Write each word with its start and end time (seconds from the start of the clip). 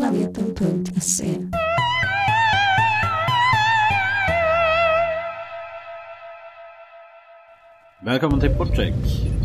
planeten.se. 0.00 1.26
Välkommen 8.04 8.40
till 8.40 8.50
Porträck. 8.50 8.94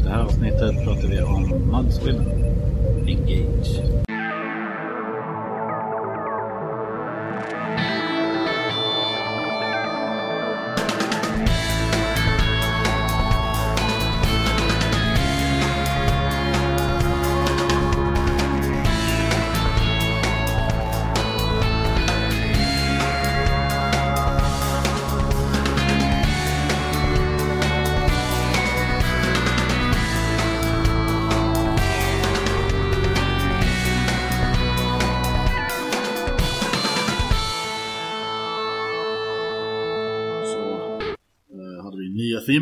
Det 0.04 0.10
här 0.10 0.23
avsnittet 0.23 0.83
pratar 0.86 1.07
vi 1.07 1.21
om 1.21 1.49
Mudswim. 1.71 2.21
Engage. 3.07 4.14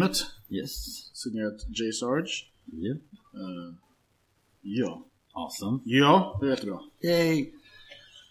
Themet, 0.04 0.26
Yes. 0.50 0.74
signerat 1.14 1.62
J. 1.70 1.92
Sarge. 1.94 2.46
Yep. 2.74 2.98
Eh, 3.34 3.74
ja. 4.62 5.06
Awesome. 5.34 5.80
ja, 5.86 6.38
det 6.42 6.46
är 6.46 6.50
jättebra. 6.50 6.80
Yay! 7.04 7.52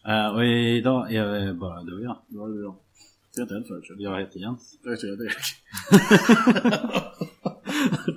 Eh, 0.07 0.35
och 0.35 0.45
idag 0.47 1.15
är 1.15 1.47
vi 1.47 1.53
bara 1.55 1.83
du 1.83 1.95
och 1.95 2.03
jag. 2.03 2.19
Det 2.29 2.39
var 2.39 2.49
det 2.49 2.59
bra. 2.63 2.79
Det 3.35 3.41
är 3.41 3.43
inte 3.43 3.55
än 3.55 3.65
förut. 3.65 3.85
så. 3.87 3.95
Jag 3.99 4.21
heter 4.21 4.41
Jens. 4.41 4.79
Jag 4.85 4.91
heter 4.91 5.07
Erik. 5.09 5.33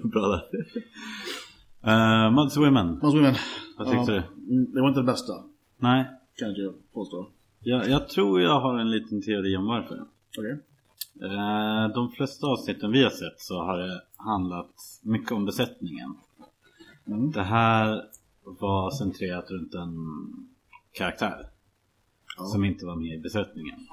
Bra 0.12 0.28
där. 0.28 0.44
Uh, 1.88 2.32
Mudswimmen. 2.36 3.00
Mas 3.02 3.14
women. 3.14 3.36
Vad 3.78 3.92
tyckte 3.92 4.12
du? 4.12 4.18
mm, 4.54 4.72
Det 4.74 4.82
var 4.82 4.88
inte 4.88 5.00
det 5.00 5.04
bästa, 5.06 5.34
Nej, 5.78 6.06
kan 6.36 6.54
jag 6.56 6.74
påstå. 6.94 7.30
jag, 7.60 7.90
jag 7.90 8.10
tror 8.10 8.42
jag 8.42 8.60
har 8.62 8.80
en 8.80 8.92
liten 8.92 9.22
teori 9.22 9.58
om 9.58 9.66
varför. 9.66 10.04
Okej. 10.38 10.52
Eh, 10.52 10.58
de 11.94 12.12
flesta 12.12 12.48
avsnitten 12.48 12.92
vi 12.92 13.04
har 13.04 13.10
sett 13.10 13.40
så 13.40 13.62
har 13.62 13.78
det 13.78 14.02
handlat 14.16 14.74
mycket 15.02 15.32
om 15.32 15.46
besättningen. 15.46 16.16
Mm. 17.08 17.32
Det 17.32 17.44
här 17.44 18.02
var 18.44 18.92
centrerat 18.92 19.52
runt 19.52 19.74
en 19.74 19.96
karaktär 20.92 21.50
Ja. 22.38 22.46
som 22.46 22.66
inte 22.66 22.86
var 22.86 22.96
med 22.96 23.14
i 23.14 23.20
besättningen. 23.20 23.88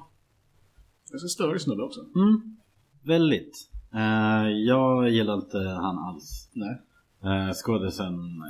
Ganska 1.10 1.28
störig 1.28 1.60
snubbe 1.60 1.82
också. 1.82 2.00
Mm. 2.00 2.56
Väldigt. 3.02 3.68
Eh, 3.94 4.48
jag 4.48 5.10
gillar 5.10 5.34
inte 5.34 5.58
han 5.58 5.98
alls. 5.98 6.50
Nej. 6.52 6.80
Uh, 7.24 7.52
skådisen 7.52 8.42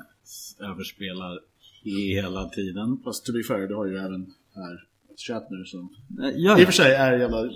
överspelar 0.61 1.39
hela 1.85 2.49
tiden. 2.49 3.01
Fast 3.05 3.27
to 3.27 3.33
be 3.33 3.43
fair, 3.43 3.69
du 3.69 3.75
har 3.75 3.87
ju 3.87 3.97
även 3.97 4.35
här 4.55 4.87
ett 5.11 5.69
som 5.69 5.95
Uh, 6.21 6.31
ja, 6.37 6.59
i 6.59 6.63
och 6.63 6.67
för 6.67 6.73
sig 6.73 6.95
är 6.95 7.19
jävla... 7.19 7.51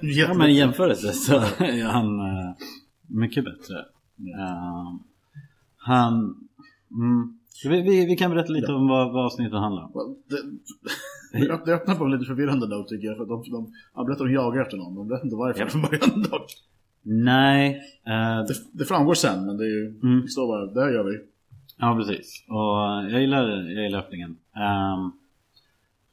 ja, 0.00 0.34
men 0.34 0.50
i 0.50 0.52
jämförelse 0.58 1.12
så 1.12 1.34
är 1.58 1.84
han 1.84 2.20
eh, 2.20 2.54
mycket 3.06 3.44
bättre. 3.44 3.78
Eh, 4.38 4.94
han... 5.76 6.14
Mm, 6.90 7.36
vi, 7.64 7.82
vi, 7.82 8.06
vi 8.06 8.16
kan 8.16 8.30
berätta 8.30 8.52
lite 8.52 8.72
om 8.72 8.88
vad, 8.88 9.12
vad 9.12 9.24
avsnittet 9.24 9.52
handlar 9.58 9.82
om. 9.84 9.92
Well, 9.94 10.16
det, 10.28 11.38
det 11.46 11.52
öpp- 11.54 11.64
det 11.66 11.74
öppnar 11.74 11.94
på 11.94 12.04
en 12.04 12.10
lite 12.10 12.24
förvirrande 12.24 12.66
note 12.68 12.88
tycker 12.88 13.06
jag. 13.08 13.16
För 13.16 13.24
de, 13.26 13.42
de, 13.50 13.72
han 13.94 14.06
berättar 14.06 14.24
att 14.24 14.28
de 14.30 14.34
jagar 14.34 14.62
efter 14.62 14.76
någon. 14.76 14.94
De 14.94 15.08
vet 15.08 15.24
inte 15.24 15.36
varför 15.36 15.66
från 15.66 15.82
början 15.82 16.22
dock. 16.30 16.46
Nej, 17.02 17.80
eh, 18.06 18.46
Det, 18.46 18.54
det 18.72 18.84
framgår 18.84 19.14
sen, 19.14 19.46
men 19.46 19.56
det 19.56 19.64
är 19.64 19.68
ju... 19.68 20.00
Mm. 20.02 20.20
Det 20.22 20.28
står 20.28 20.46
bara, 20.46 20.66
det 20.66 20.80
här 20.80 20.92
gör 20.92 21.04
vi. 21.04 21.18
ja 21.78 21.96
precis. 21.96 22.44
Och 22.48 23.10
jag 23.12 23.20
gillar, 23.20 23.48
jag 23.48 23.84
gillar 23.84 23.98
öppningen. 23.98 24.36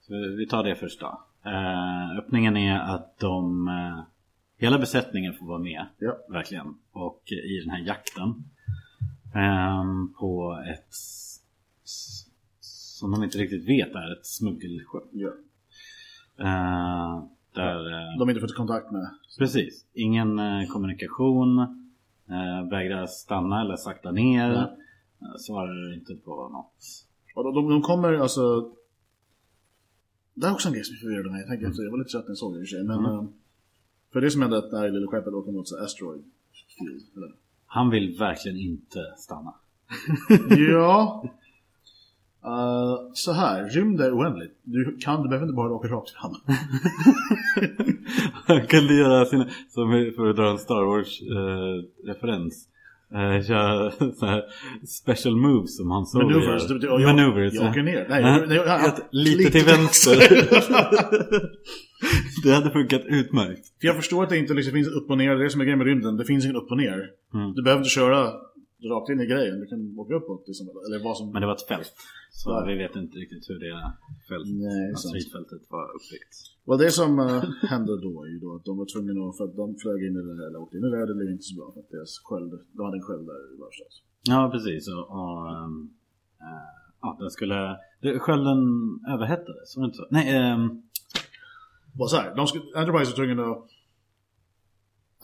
Så 0.01 0.13
vi 0.37 0.47
tar 0.47 0.63
det 0.63 0.75
först 0.75 0.99
då. 0.99 1.21
Eh, 1.47 2.17
öppningen 2.17 2.57
är 2.57 2.79
att 2.79 3.19
de, 3.19 3.67
eh, 3.67 4.03
hela 4.57 4.79
besättningen 4.79 5.33
får 5.33 5.45
vara 5.45 5.59
med. 5.59 5.85
Ja. 5.99 6.17
Verkligen. 6.29 6.77
Och 6.91 7.21
i 7.31 7.59
den 7.59 7.69
här 7.69 7.79
jakten. 7.79 8.43
ehm, 9.35 10.13
på 10.13 10.63
ett 10.73 10.93
som 12.61 13.11
de 13.11 13.23
inte 13.23 13.37
riktigt 13.37 13.69
vet 13.69 13.95
är 13.95 14.11
ett 14.19 14.25
smuggelskepp. 14.25 15.03
Ja. 15.11 15.29
Eh, 16.39 17.23
där, 17.53 17.83
De 18.17 18.19
har 18.19 18.29
inte 18.29 18.41
fått 18.41 18.55
kontakt 18.55 18.91
med. 18.91 19.09
Precis. 19.37 19.85
Ingen 19.93 20.39
kommunikation. 20.67 21.83
Vägrar 22.69 23.05
stanna 23.05 23.61
eller 23.61 23.75
sakta 23.75 24.11
ner. 24.11 24.51
Eh, 25.21 25.35
svarar 25.39 25.93
inte 25.93 26.15
på 26.15 26.49
något. 26.49 27.05
Och 27.35 27.53
de, 27.53 27.69
de 27.69 27.81
kommer 27.81 28.13
alltså... 28.13 28.71
Det 30.39 30.47
är 30.47 30.51
också 30.51 30.67
en 30.67 30.73
grej 30.73 30.83
som 30.83 30.95
förvirrade 30.95 31.29
mig. 31.31 31.39
Jag 31.39 31.49
tänker 31.49 31.67
efter, 31.67 31.83
jag 31.83 31.91
var 31.91 31.97
lite 31.97 32.09
trött 32.09 32.25
när 32.25 32.31
jag 32.31 32.37
såg 32.37 32.53
det 32.53 32.59
i 32.59 32.63
och 32.63 32.67
för 32.67 32.75
sig. 32.75 32.83
Men... 32.83 32.99
Mm. 32.99 33.11
eh, 33.11 33.25
För 34.13 34.21
det 34.21 34.31
som 34.31 34.41
hände 34.41 34.57
att 34.57 34.71
det 34.71 34.77
här 34.77 34.89
lilla 34.89 35.07
skeppet 35.11 35.33
åker 35.33 35.51
mot 35.51 35.71
asteroid 35.71 36.23
field. 36.77 37.03
Eller? 37.15 37.31
Han 37.65 37.89
vill 37.89 38.17
verkligen 38.19 38.57
inte 38.57 38.99
stanna. 39.17 39.53
ja. 40.71 41.23
Eh, 42.43 42.97
så 43.13 43.31
här, 43.31 43.69
rymd 43.69 44.01
är 44.01 44.17
oändligt. 44.17 44.59
Du, 44.63 44.97
kan, 44.97 45.23
du 45.23 45.29
behöver 45.29 45.45
inte 45.45 45.55
bara 45.55 45.73
åka 45.73 45.87
rakt 45.87 46.09
fram. 46.09 46.35
Han 48.47 48.67
kunde 48.67 48.93
göra 48.93 49.25
sina, 49.25 49.47
som 49.69 50.11
för 50.15 50.29
att 50.29 50.35
dra 50.35 50.51
en 50.51 50.57
Star 50.57 50.83
Wars-referens. 50.83 52.67
Eh, 52.67 52.76
köra 53.47 53.91
så 53.91 54.25
här 54.25 54.41
special 54.87 55.35
moves 55.35 55.77
som 55.77 55.91
han 55.91 56.05
såg. 56.05 56.23
Maneuvers. 56.23 56.67
Du, 56.67 56.79
jag, 56.81 57.01
Maneuvers. 57.01 57.53
jag 57.53 57.69
åker 57.69 57.83
ner. 57.83 58.05
Nej, 58.09 58.21
Ja, 58.21 58.39
jag, 58.39 58.47
nej, 58.49 58.57
jag, 58.57 58.85
ett- 58.85 59.07
lite 59.11 59.51
till 59.51 59.65
vänster. 59.65 60.17
det 62.43 62.51
hade 62.53 62.71
funkat 62.71 63.01
utmärkt. 63.05 63.61
För 63.81 63.87
jag 63.87 63.95
förstår 63.95 64.23
att 64.23 64.29
det 64.29 64.37
inte 64.37 64.53
liksom 64.53 64.73
finns 64.73 64.87
upp 64.87 65.09
och 65.09 65.17
ner. 65.17 65.29
Det 65.35 65.41
är 65.41 65.43
det 65.43 65.49
som 65.49 65.61
är 65.61 65.65
grejen 65.65 65.77
med 65.77 65.87
rymden. 65.87 66.17
Det 66.17 66.25
finns 66.25 66.45
ingen 66.45 66.55
upp 66.55 66.71
och 66.71 66.77
ner. 66.77 67.05
Mm. 67.33 67.53
Du 67.55 67.63
behöver 67.63 67.79
inte 67.81 67.89
köra 67.89 68.31
rakt 68.91 69.09
in 69.09 69.19
i 69.21 69.25
grejen. 69.25 69.59
Du 69.59 69.65
kan 69.67 69.99
åka 69.99 70.13
uppåt. 70.19 70.43
Liksom, 70.47 70.65
eller 70.85 71.03
vad 71.07 71.17
som... 71.17 71.25
Men 71.33 71.41
det 71.41 71.47
var 71.51 71.55
ett 71.55 71.67
fält. 71.73 71.93
Så 72.31 72.49
Ja. 72.49 72.65
vi 72.67 72.75
vet 72.83 72.95
inte 72.95 73.15
riktigt 73.23 73.49
hur 73.49 73.59
det 73.65 73.73
fält, 74.29 74.47
Nej, 74.47 74.85
var 75.75 75.85
uppbyggt. 75.97 76.33
Well, 76.67 76.79
det 76.83 76.91
som 76.91 77.11
uh, 77.19 77.43
hände 77.73 77.93
då 78.07 78.13
är 78.25 78.29
ju 78.33 78.39
då 78.45 78.49
att 78.55 78.65
de 78.69 78.73
var 78.81 78.87
tvungna 78.93 79.29
att, 79.29 79.37
för 79.37 79.43
att 79.47 79.55
de 79.61 79.67
flög 79.83 79.99
in 80.07 80.15
i 80.19 80.21
det 80.29 80.35
där, 80.39 80.47
eller 80.49 80.59
åkte 80.63 80.77
in 80.77 80.83
i 80.85 80.89
det 80.89 80.97
där, 80.99 81.07
det 81.11 81.15
blev 81.19 81.29
inte 81.35 81.47
så 81.51 81.55
bra 81.59 81.67
för 81.73 81.79
att 81.83 81.89
deras 81.95 82.13
sköld, 82.27 82.51
de 82.77 82.81
hade 82.85 82.97
en 82.97 83.07
sköld 83.09 83.25
där 83.31 83.41
i 83.53 83.55
varstans. 83.63 83.95
Ja, 84.33 84.39
precis. 84.53 84.83
Och, 84.95 85.05
och 85.17 85.37
ehm, 85.55 85.75
eh, 86.45 86.69
ja, 87.01 87.09
den 87.19 87.29
skulle... 87.37 87.57
Det, 88.01 88.19
skölden 88.19 88.59
överhettades, 89.13 89.67
var 89.75 89.81
det 89.83 89.87
inte 89.91 89.97
så? 90.03 90.07
Nej, 90.17 90.25
ehm, 90.37 90.63
Bara 91.99 92.07
så 92.13 92.17
här, 92.17 92.35
de 92.35 92.47
skulle, 92.47 92.63
Enterprise 92.79 93.11
var 93.11 93.15
tvungna 93.15 93.43
att 93.53 93.65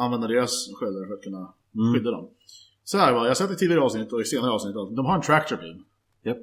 använda 0.04 0.28
deras 0.28 0.54
sköldar 0.78 1.08
för 1.08 1.14
att 1.14 1.24
kunna 1.24 1.54
Mm. 1.76 1.94
skydda 1.94 2.12
dem. 2.12 2.30
Så 2.84 2.98
här 2.98 3.14
var, 3.14 3.22
jag 3.22 3.30
har 3.30 3.36
sett 3.36 3.52
i 3.52 3.56
tidigare 3.56 3.82
avsnitt 3.82 4.14
och 4.14 4.22
i 4.22 4.26
senare 4.26 4.52
avsnitt, 4.52 4.76
att 4.76 4.96
de 4.96 5.06
har 5.06 5.16
en 5.16 5.22
tractor 5.22 5.58
beam. 5.58 5.84
Japp. 6.24 6.38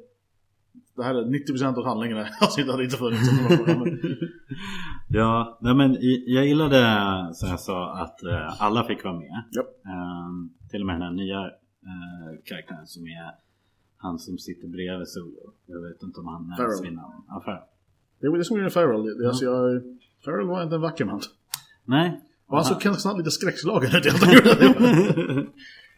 Det 0.96 1.02
här 1.04 1.14
är 1.14 1.24
90% 1.24 1.78
av 1.78 1.84
handlingen 1.84 2.18
i 2.18 2.24
avsnittet 2.40 2.72
hade 2.72 2.84
inte 2.84 2.96
funnits. 2.96 3.30
ja, 5.08 5.58
nej, 5.60 5.74
men 5.74 5.96
jag 6.26 6.46
gillade 6.46 7.34
som 7.34 7.48
jag 7.48 7.60
sa 7.60 7.92
att 7.98 8.22
eh, 8.22 8.62
alla 8.62 8.84
fick 8.84 9.04
vara 9.04 9.14
med. 9.14 9.42
Japp. 9.56 9.86
Ehm, 9.86 10.50
till 10.70 10.80
och 10.80 10.86
med 10.86 10.94
den 10.94 11.02
här 11.02 11.10
nya 11.10 11.40
eh, 11.40 12.38
karaktären 12.44 12.86
som 12.86 13.06
är 13.06 13.34
han 13.96 14.18
som 14.18 14.38
sitter 14.38 14.68
bredvid 14.68 15.08
Solo. 15.08 15.52
Jag 15.66 15.80
vet 15.80 16.02
inte 16.02 16.20
om 16.20 16.26
han 16.26 16.54
nämns 16.58 16.84
vid 16.84 16.92
namn. 16.92 17.24
Ja, 17.28 17.42
Farrell. 17.44 17.62
Det 18.20 18.28
var 18.28 18.38
det 18.38 18.44
som 18.44 18.56
gjorde 18.56 18.70
Farrell. 18.70 19.18
Det, 19.18 19.28
alltså 19.28 19.44
jag, 19.44 19.82
Farrell 20.24 20.46
var 20.46 20.62
inte 20.62 20.74
en 20.74 20.80
vacker 20.80 21.04
man. 21.04 21.20
Nej. 21.84 22.20
Och 22.46 22.56
han 22.56 22.64
såg 22.64 22.86
nästan 22.86 23.18
lite 23.18 23.30
skräckslagen 23.30 23.90
ut. 23.96 24.04
Jag 24.22 24.34
gjorde 24.34 24.54
det. 24.54 25.46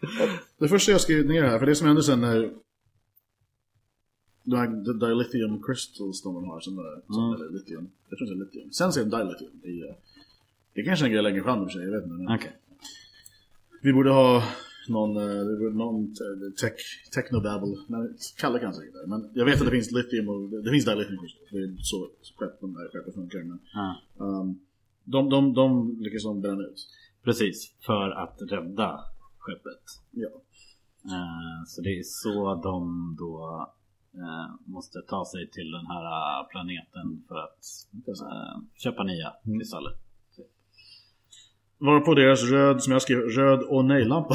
Det 0.02 0.60
första 0.72 0.92
jag 0.92 1.00
skrev 1.00 1.26
ner 1.26 1.42
här, 1.42 1.58
för 1.58 1.66
det 1.66 1.74
som 1.74 1.86
hände 1.86 2.02
sen 2.02 2.20
när 2.20 2.50
de 4.44 4.56
här 4.56 4.68
dilithium 5.08 5.62
crystals 5.62 6.22
de 6.22 6.44
har, 6.44 6.60
som 6.60 6.78
är, 6.78 7.12
som 7.12 7.24
Mm. 7.34 7.40
är 7.46 7.52
lithium. 7.58 7.90
Jag 8.08 8.18
tror 8.18 8.28
det 8.28 8.34
är 8.34 8.44
lithium. 8.44 8.72
Sen 8.72 8.92
ser 8.92 9.04
de 9.04 9.10
dilithium. 9.18 9.60
I, 9.64 9.80
eh, 9.88 9.94
det 10.74 10.82
kanske 10.84 11.04
är 11.04 11.06
en 11.06 11.12
grej 11.12 11.22
längre 11.22 11.42
fram 11.42 11.66
i 11.68 11.70
sig, 11.70 11.82
jag 11.84 11.90
vet 11.92 12.04
inte. 12.04 12.14
Men 12.16 12.34
Okej. 12.36 12.56
Vi 13.82 13.92
borde 13.92 14.10
ha 14.10 14.44
någon, 14.88 15.16
eh, 15.16 15.72
någon 15.74 16.14
te- 16.14 16.50
tech, 16.60 16.80
technobabble. 17.14 17.76
Men 17.88 18.16
Kalle 18.38 18.58
kan 18.58 18.74
säkert 18.74 18.92
det. 18.94 19.06
Men 19.06 19.30
jag 19.34 19.44
vet 19.44 19.58
att 19.60 19.64
det 19.64 19.70
finns 19.70 19.90
lithium 19.90 20.28
och 20.28 20.48
det 20.64 20.70
finns 20.70 20.84
dilithium 20.84 21.18
crystals. 21.20 21.50
Det 21.50 21.58
är 21.58 21.76
så 21.82 22.10
skepp, 22.38 22.60
de 22.60 22.74
där 22.74 22.88
skeppen 22.92 23.12
funkar. 23.12 23.38
Men, 23.42 23.58
Ja. 23.74 23.96
um, 24.18 24.60
de, 25.04 25.30
de, 25.30 25.54
de 25.54 25.96
lyckas 26.00 26.22
de 26.24 26.40
bränna 26.40 26.62
ut. 26.62 26.88
Precis, 27.24 27.74
för 27.86 28.10
att 28.10 28.38
rädda 28.50 29.00
skeppet. 29.38 29.82
Ja. 30.10 30.28
Eh, 31.04 31.64
Så 31.66 31.80
det 31.82 31.98
är 31.98 32.02
så 32.02 32.54
de 32.54 33.16
då 33.18 33.66
eh, 34.14 34.70
måste 34.72 34.98
ta 35.08 35.24
sig 35.24 35.50
till 35.50 35.70
den 35.70 35.86
här 35.86 36.04
eh, 36.04 36.46
planeten 36.50 37.24
för 37.28 37.36
att 37.36 37.58
köpa 38.82 39.02
nya 39.04 39.32
Mm. 39.46 39.58
kristaller. 39.58 39.92
Var 41.78 42.00
på 42.00 42.14
deras 42.14 42.42
röd, 42.50 42.82
som 42.82 42.92
jag 42.92 43.02
skrev, 43.02 43.18
röd 43.18 43.60
och 43.62 43.84
nej-lampa. 43.84 44.34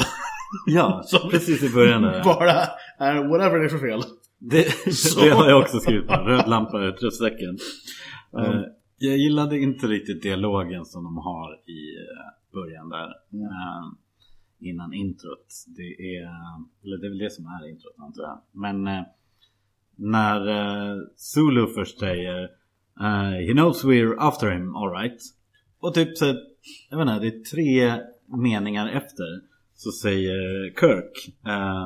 Ja, 0.66 1.02
Som- 1.06 1.30
precis 1.30 1.62
i 1.62 1.74
början 1.74 2.02
där. 2.02 2.24
Bara 2.24 2.52
är 2.98 3.28
whatever 3.28 3.58
det 3.58 3.64
är 3.64 3.68
för 3.68 3.78
fel. 3.78 4.00
Det, 4.38 4.64
Så. 4.94 5.20
det 5.20 5.30
har 5.30 5.48
jag 5.48 5.60
också 5.62 5.78
skrivit 5.80 6.06
på. 6.08 6.14
Röd 6.14 6.48
lampa, 6.48 6.80
utropstecken. 6.84 7.58
Mm. 8.38 8.64
Jag 8.98 9.16
gillade 9.16 9.58
inte 9.58 9.86
riktigt 9.86 10.22
dialogen 10.22 10.84
som 10.84 11.04
de 11.04 11.16
har 11.16 11.54
i 11.54 11.80
början 12.52 12.88
där. 12.88 13.08
Mm 13.32 13.48
innan 14.60 14.92
introt. 14.92 15.64
Det 15.66 16.16
är, 16.16 16.28
eller 16.84 16.98
det 16.98 17.06
är 17.06 17.10
väl 17.10 17.18
det 17.18 17.30
som 17.30 17.46
är 17.46 17.68
introt 17.68 17.94
antar 17.98 18.22
jag. 18.22 18.40
Men 18.52 18.86
eh, 18.86 19.02
när 19.96 20.48
eh, 20.48 20.96
Zulu 21.16 21.66
först 21.66 21.98
säger 21.98 22.42
eh, 23.00 23.46
He 23.46 23.52
knows 23.52 23.84
we're 23.84 24.14
after 24.18 24.50
him, 24.50 24.76
alright. 24.76 25.22
Och 25.80 25.94
typ 25.94 26.18
så, 26.18 26.24
jag 26.90 26.98
vet 26.98 27.08
inte, 27.08 27.20
det 27.20 27.36
är 27.36 27.44
tre 27.44 28.02
meningar 28.26 28.88
efter. 28.88 29.40
Så 29.74 29.92
säger 29.92 30.70
Kirk 30.80 31.36
eh, 31.46 31.84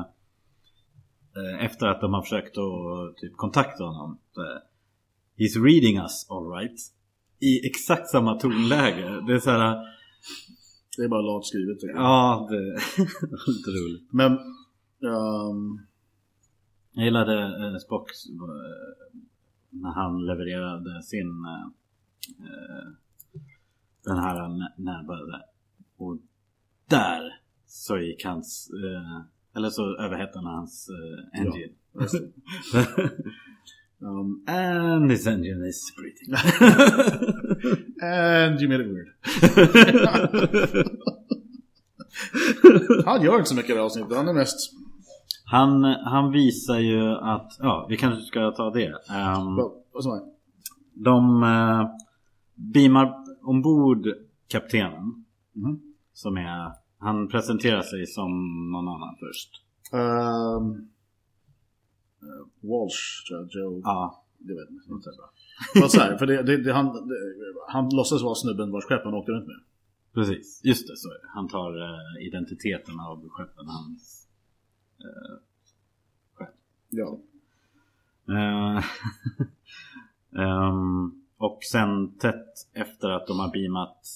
eh, 1.37 1.65
efter 1.65 1.87
att 1.87 2.01
de 2.01 2.13
har 2.13 2.21
försökt 2.21 2.57
att 2.57 3.17
typ 3.17 3.37
kontakta 3.37 3.83
honom. 3.83 4.19
He's 5.37 5.63
reading 5.63 5.97
us 5.97 6.27
alright. 6.29 6.79
I 7.39 7.67
exakt 7.67 8.07
samma 8.07 8.39
tonläge. 8.39 9.21
Det 9.27 9.33
är 9.33 9.39
så 9.39 9.51
här. 9.51 9.77
Det 10.97 11.03
är 11.03 11.07
bara 11.07 11.21
lat 11.21 11.45
skrivet 11.45 11.79
tycker 11.79 11.93
jag. 11.95 12.03
Ja, 12.03 12.47
det 12.49 12.55
är 12.57 12.73
lite 13.57 13.69
roligt. 13.71 14.07
Men... 14.13 14.31
ehm, 14.31 15.79
Jag 16.91 17.05
gillade 17.05 17.41
eh, 17.43 17.77
Spocks 17.77 18.29
eh, 18.29 19.19
när 19.69 19.89
han 19.91 20.25
levererade 20.25 21.03
sin 21.03 21.45
eh, 21.45 21.65
eh, 22.45 22.87
den 24.05 24.17
här 24.17 24.47
nä- 24.49 24.73
närböjde. 24.77 25.41
Och 25.97 26.17
där 26.89 27.21
så 27.65 27.97
gick 27.97 28.25
hans 28.25 28.69
eh, 28.73 29.21
eller 29.55 29.69
så 29.69 29.97
överhettade 29.97 30.47
hans 30.47 30.89
eh, 30.89 31.39
engine. 31.41 31.73
um, 33.99 34.43
And 34.47 35.09
this 35.09 35.27
engine 35.27 35.67
is 35.67 35.93
breathing. 35.97 36.35
And 38.01 38.61
you 38.61 38.69
made 38.69 38.83
it 38.83 38.89
weird. 38.89 39.07
Han 43.05 43.21
gör 43.23 43.37
inte 43.37 43.49
så 43.49 43.55
mycket 43.55 43.69
i 43.69 43.73
det 43.73 43.79
här 43.79 43.85
avsnittet. 43.85 44.17
Han 44.17 44.27
är 44.27 44.33
mest... 44.33 44.73
han, 45.45 45.83
han 45.83 46.31
visar 46.31 46.79
ju 46.79 47.09
att, 47.11 47.51
ja 47.59 47.85
vi 47.89 47.97
kanske 47.97 48.21
ska 48.21 48.51
ta 48.51 48.69
det. 48.69 48.85
Ehm, 49.09 49.55
Vad 49.91 50.05
är? 50.05 50.33
De 50.93 51.43
eh, 51.43 51.89
beamar 52.55 53.13
ombord 53.43 54.07
kaptenen. 54.47 55.25
Mhm. 55.53 55.81
Som 56.13 56.37
är, 56.37 56.71
han 56.99 57.27
presenterar 57.27 57.81
sig 57.81 58.07
som 58.07 58.31
någon 58.71 58.87
annan 58.87 59.15
först. 59.19 59.49
Eh, 59.93 60.61
Walsh 62.61 63.27
tror 63.27 63.39
jag, 63.39 63.49
Joe. 63.63 63.81
Ja, 63.83 64.23
Det 64.37 64.53
vet 64.53 64.67
jag 64.87 64.97
inte. 64.97 65.09
Fast 65.81 65.95
så 65.95 66.01
här, 66.01 66.17
för 66.17 66.25
det, 66.25 66.43
det, 66.43 66.57
det, 66.57 66.73
han, 66.73 67.07
det, 67.07 67.15
han 67.67 67.89
låtsas 67.89 68.21
vara 68.23 68.35
snubben 68.35 68.71
vars 68.71 68.83
skepp 68.83 69.03
han 69.03 69.13
åkte 69.13 69.31
runt 69.31 69.47
med. 69.47 69.59
precis. 70.13 70.61
Just 70.63 70.87
det, 70.87 70.97
så 70.97 71.09
är 71.09 71.13
det. 71.13 71.27
Han 71.33 71.47
tar 71.47 71.81
eh, 71.81 72.27
identiteten 72.27 72.99
av 72.99 73.29
skeppen 73.29 73.67
hans 73.67 74.27
eh, 74.99 75.35
skepp. 76.33 76.55
Ja. 76.89 77.19
Eh, 78.27 78.83
ehm, 80.43 81.23
och 81.37 81.59
sen 81.71 82.17
tätt 82.17 82.53
efter 82.73 83.09
att 83.09 83.27
de 83.27 83.39
har 83.39 83.51
beamat 83.51 84.07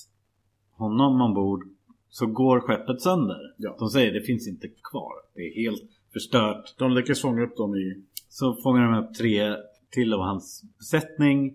honom 0.72 1.22
ombord 1.22 1.64
så 2.10 2.26
går 2.26 2.60
skeppet 2.60 3.02
sönder. 3.02 3.54
Ja. 3.58 3.76
De 3.80 3.90
säger 3.90 4.14
det 4.14 4.22
finns 4.22 4.48
inte 4.48 4.68
kvar. 4.68 5.14
Det 5.34 5.42
är 5.42 5.56
helt 5.56 5.92
förstört. 6.14 6.76
De 6.78 6.92
lyckas 6.92 7.22
fånga 7.22 7.44
upp 7.44 7.58
dem 7.58 7.76
i... 7.76 8.04
Så 8.30 8.56
fångar 8.56 8.92
de 8.92 9.06
upp 9.06 9.14
tre 9.14 9.56
till 9.98 10.14
av 10.14 10.20
hans 10.20 10.64
besättning. 10.78 11.54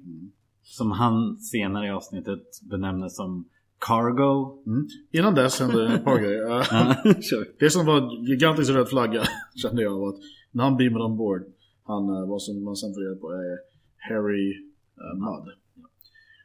Som 0.62 0.91
han 0.91 1.39
senare 1.39 1.87
i 1.87 1.91
avsnittet 1.91 2.44
benämner 2.71 3.09
som 3.09 3.44
Cargo. 3.87 4.62
Mm. 4.67 4.89
Innan 5.11 5.35
dess 5.35 5.61
hände 5.61 5.94
ett 5.94 6.05
par 6.05 6.19
grejer. 6.19 6.43
Eh. 6.73 7.44
Det 7.59 7.71
som 7.71 7.87
var 7.87 7.97
en 7.99 8.25
gigantisk 8.25 8.71
röd 8.71 8.89
flagga 8.89 9.23
kände 9.62 9.83
jag 9.83 9.99
var 9.99 10.09
att 10.09 10.21
när 10.50 10.65
han 10.65 10.77
beamade 10.77 11.05
ombord, 11.05 11.43
han 11.85 12.03
eh, 12.17 12.29
vad 12.29 12.43
som 12.43 12.65
man 12.65 12.77
sen 12.77 12.94
får 12.94 13.00
reda 13.00 13.21
på 13.21 13.31
är 13.31 13.59
Harry 14.09 14.47
uh, 15.03 15.15
Mudd. 15.25 15.47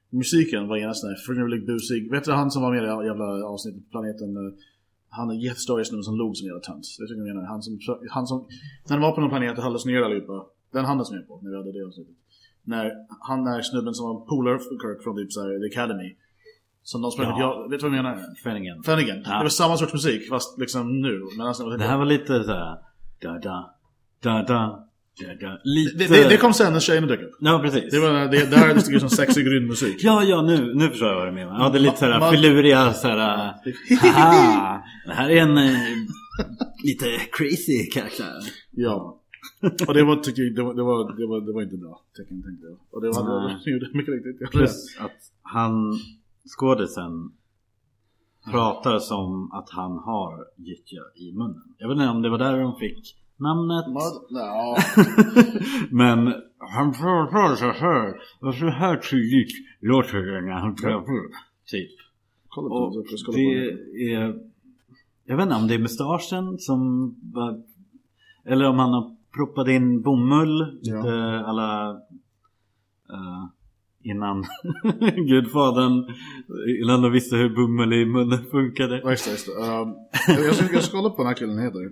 Musiken 0.10 0.68
var 0.68 0.78
här 0.78 1.16
finurlig 1.28 1.66
busig. 1.66 2.12
Vet 2.12 2.24
du 2.24 2.32
han 2.32 2.52
som 2.52 2.62
var 2.62 2.72
med 2.72 2.84
i 2.84 2.86
det 2.86 3.06
jävla 3.12 3.46
avsnittet 3.54 3.84
på 3.86 3.90
planeten? 3.92 4.30
eh, 4.38 4.54
Han 5.10 5.30
är 5.30 5.36
jättestor 5.48 5.84
snubben 5.84 6.04
som 6.04 6.16
log 6.16 6.38
som 6.38 6.46
en 6.46 6.50
jävla 6.50 6.62
tönt. 6.70 6.86
Det 7.00 7.08
tycker 7.08 7.22
jag 7.22 7.36
menar. 7.36 7.48
Han 7.48 7.62
som, 7.62 7.80
han 8.10 8.28
som, 8.28 8.48
när 8.90 8.96
de 8.98 9.02
var 9.02 9.12
på 9.12 9.22
någon 9.22 9.30
planet 9.30 9.58
och 9.58 9.64
halvades 9.64 9.86
ner 9.86 10.02
allihopa. 10.02 10.57
Den 10.78 10.86
han 10.86 11.06
som 11.06 11.16
med 11.16 11.28
på 11.28 11.40
när 11.42 11.50
vi 11.52 11.58
hade 11.58 11.72
det 11.78 11.86
avsnittet. 11.88 12.16
När 12.74 12.86
han 13.30 13.40
är 13.48 13.62
snubben 13.62 13.94
som 13.94 14.06
var 14.10 14.16
polare 14.32 14.60
för 14.60 14.76
Kirk 14.84 15.04
från 15.04 15.16
typ 15.16 15.32
så 15.34 15.42
här, 15.42 15.50
The 15.62 15.68
Academy. 15.74 16.10
Som 16.84 17.02
de 17.02 17.12
sprang 17.12 17.30
Ja. 17.30 17.40
ja. 17.40 17.68
Vet 17.70 17.80
du 17.80 17.90
vad 17.90 17.98
jag 17.98 18.04
menar? 18.04 18.18
Fennigan. 18.44 18.84
Fennigan. 18.84 19.18
Ja. 19.26 19.38
Det 19.38 19.44
var 19.44 19.50
samma 19.50 19.78
sorts 19.78 19.94
musik 19.94 20.30
fast 20.30 20.60
liksom 20.60 21.02
nu. 21.02 21.22
Men 21.38 21.48
alltså, 21.48 21.64
Det 21.70 21.84
här 21.84 21.98
var 21.98 22.06
lite 22.06 22.44
såhär... 22.44 22.78
Da 23.22 23.32
da. 23.40 23.58
Da 24.24 24.44
da. 24.44 24.88
Da 25.22 25.48
da. 25.48 25.60
Lite... 25.64 25.98
det, 25.98 26.08
det, 26.08 26.30
det 26.30 26.38
kom 26.38 26.54
sen 26.54 26.74
när 26.74 26.80
tjejerna 26.80 27.08
dök 27.08 27.22
upp. 27.22 27.38
Ja 27.40 27.60
precis. 27.64 27.92
Det, 27.94 28.00
var, 28.00 28.12
det, 28.12 28.50
det 28.52 28.58
här 28.58 28.76
är 28.76 28.80
tycker 28.80 29.00
som 29.00 29.10
sexig 29.10 29.48
rymdmusik. 29.48 29.98
Ja, 30.04 30.24
ja 30.24 30.42
nu, 30.42 30.74
nu 30.74 30.90
förstår 30.90 31.08
jag 31.08 31.16
vad 31.16 31.28
du 31.28 31.32
menar. 31.32 31.60
Ja, 31.60 31.70
det 31.70 31.78
är 31.78 31.80
lite 31.80 31.98
såhär 31.98 32.20
Man- 32.20 32.32
filuriga 32.32 32.94
såhär... 32.94 33.18
Haha! 34.02 34.84
Det 35.06 35.14
här 35.14 35.30
är 35.30 35.42
en 35.42 35.58
eh, 35.58 35.80
lite 36.84 37.06
crazy 37.32 37.90
karaktär. 37.94 38.40
Ja. 38.72 39.22
Och 39.62 39.94
det 39.94 40.04
var, 40.04 40.16
tycker 40.16 40.42
jag, 40.42 40.56
det 40.56 40.64
var, 40.64 40.74
det 40.74 40.84
var, 40.84 41.18
det 41.18 41.28
var, 41.28 41.42
det 41.42 41.54
var 41.54 41.62
inte 41.62 41.78
bra 41.78 42.02
tecken 42.18 42.44
tänkte 42.44 42.68
jag. 42.68 42.78
Och 42.92 43.02
det 43.02 43.08
var, 43.08 43.60
det 43.66 43.72
gjorde 43.72 43.90
mycket 43.94 44.14
riktigt. 44.14 44.52
Plus 44.52 44.98
att 45.00 45.32
han, 45.42 45.94
skådisen, 46.58 47.32
pratar 48.52 49.00
som 49.00 49.52
att 49.52 49.70
han 49.70 49.92
har 49.92 50.46
gyttja 50.56 51.02
i 51.16 51.32
munnen. 51.32 51.76
Jag 51.78 51.88
vet 51.88 51.96
inte 51.96 52.08
om 52.08 52.22
det 52.22 52.30
var 52.30 52.38
där 52.38 52.60
de 52.60 52.76
fick 52.76 53.16
namnet. 53.38 53.86
Ja. 54.30 54.78
Men 55.92 56.34
han 56.58 56.94
pratar 56.94 57.56
så 57.56 57.72
här. 57.72 58.22
Och 58.40 58.56
så 58.56 58.70
här 58.70 58.98
tydligt 58.98 59.52
låter 59.80 60.18
det 60.18 60.42
när 60.42 60.54
han 60.54 60.76
pratar. 60.76 61.14
Typ. 61.66 61.92
Kolla 62.48 62.70
på 62.70 62.76
Och 63.28 63.34
det. 63.34 63.70
Är... 64.14 64.40
Jag 65.26 65.38
vet 65.38 65.44
inte 65.44 65.56
om 65.56 65.68
det 65.68 65.74
är 65.74 65.80
mustaschen 65.80 66.58
som. 66.58 67.16
Eller 68.46 68.66
om 68.66 68.80
han 68.80 68.94
har 68.94 69.17
proppat 69.36 69.68
in 69.68 70.02
bomull. 70.02 70.80
Ja. 70.82 70.96
Lite 70.98 71.40
alla... 71.46 71.90
eh, 73.10 73.46
innan 74.02 74.46
Gudfadern... 75.28 76.06
Innan 76.84 77.02
de 77.02 77.12
visste 77.12 77.36
hur 77.36 77.56
bomull 77.56 77.94
i 77.94 78.06
munnen 78.06 78.46
funkade. 78.52 79.02
Ja, 79.04 79.10
just 79.12 79.26
det. 79.26 79.32
Just 79.32 79.46
det. 79.46 79.52
Um, 79.54 79.96
jag, 80.28 80.56
ska, 80.56 80.74
jag 80.74 80.84
ska 80.84 80.98
kolla 80.98 81.10
på 81.10 81.18
den 81.18 81.28
här 81.28 81.36
killen 81.36 81.60
heter. 81.60 81.92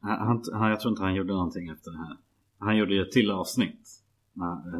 Han, 0.00 0.42
han, 0.52 0.70
jag 0.70 0.80
tror 0.80 0.92
inte 0.92 1.02
han 1.02 1.14
gjorde 1.14 1.32
någonting 1.32 1.68
efter 1.68 1.90
det 1.90 1.98
här. 1.98 2.16
Han 2.58 2.76
gjorde 2.76 2.94
ju 2.94 3.02
ett 3.02 3.12
till 3.12 3.30
avsnitt. 3.30 3.88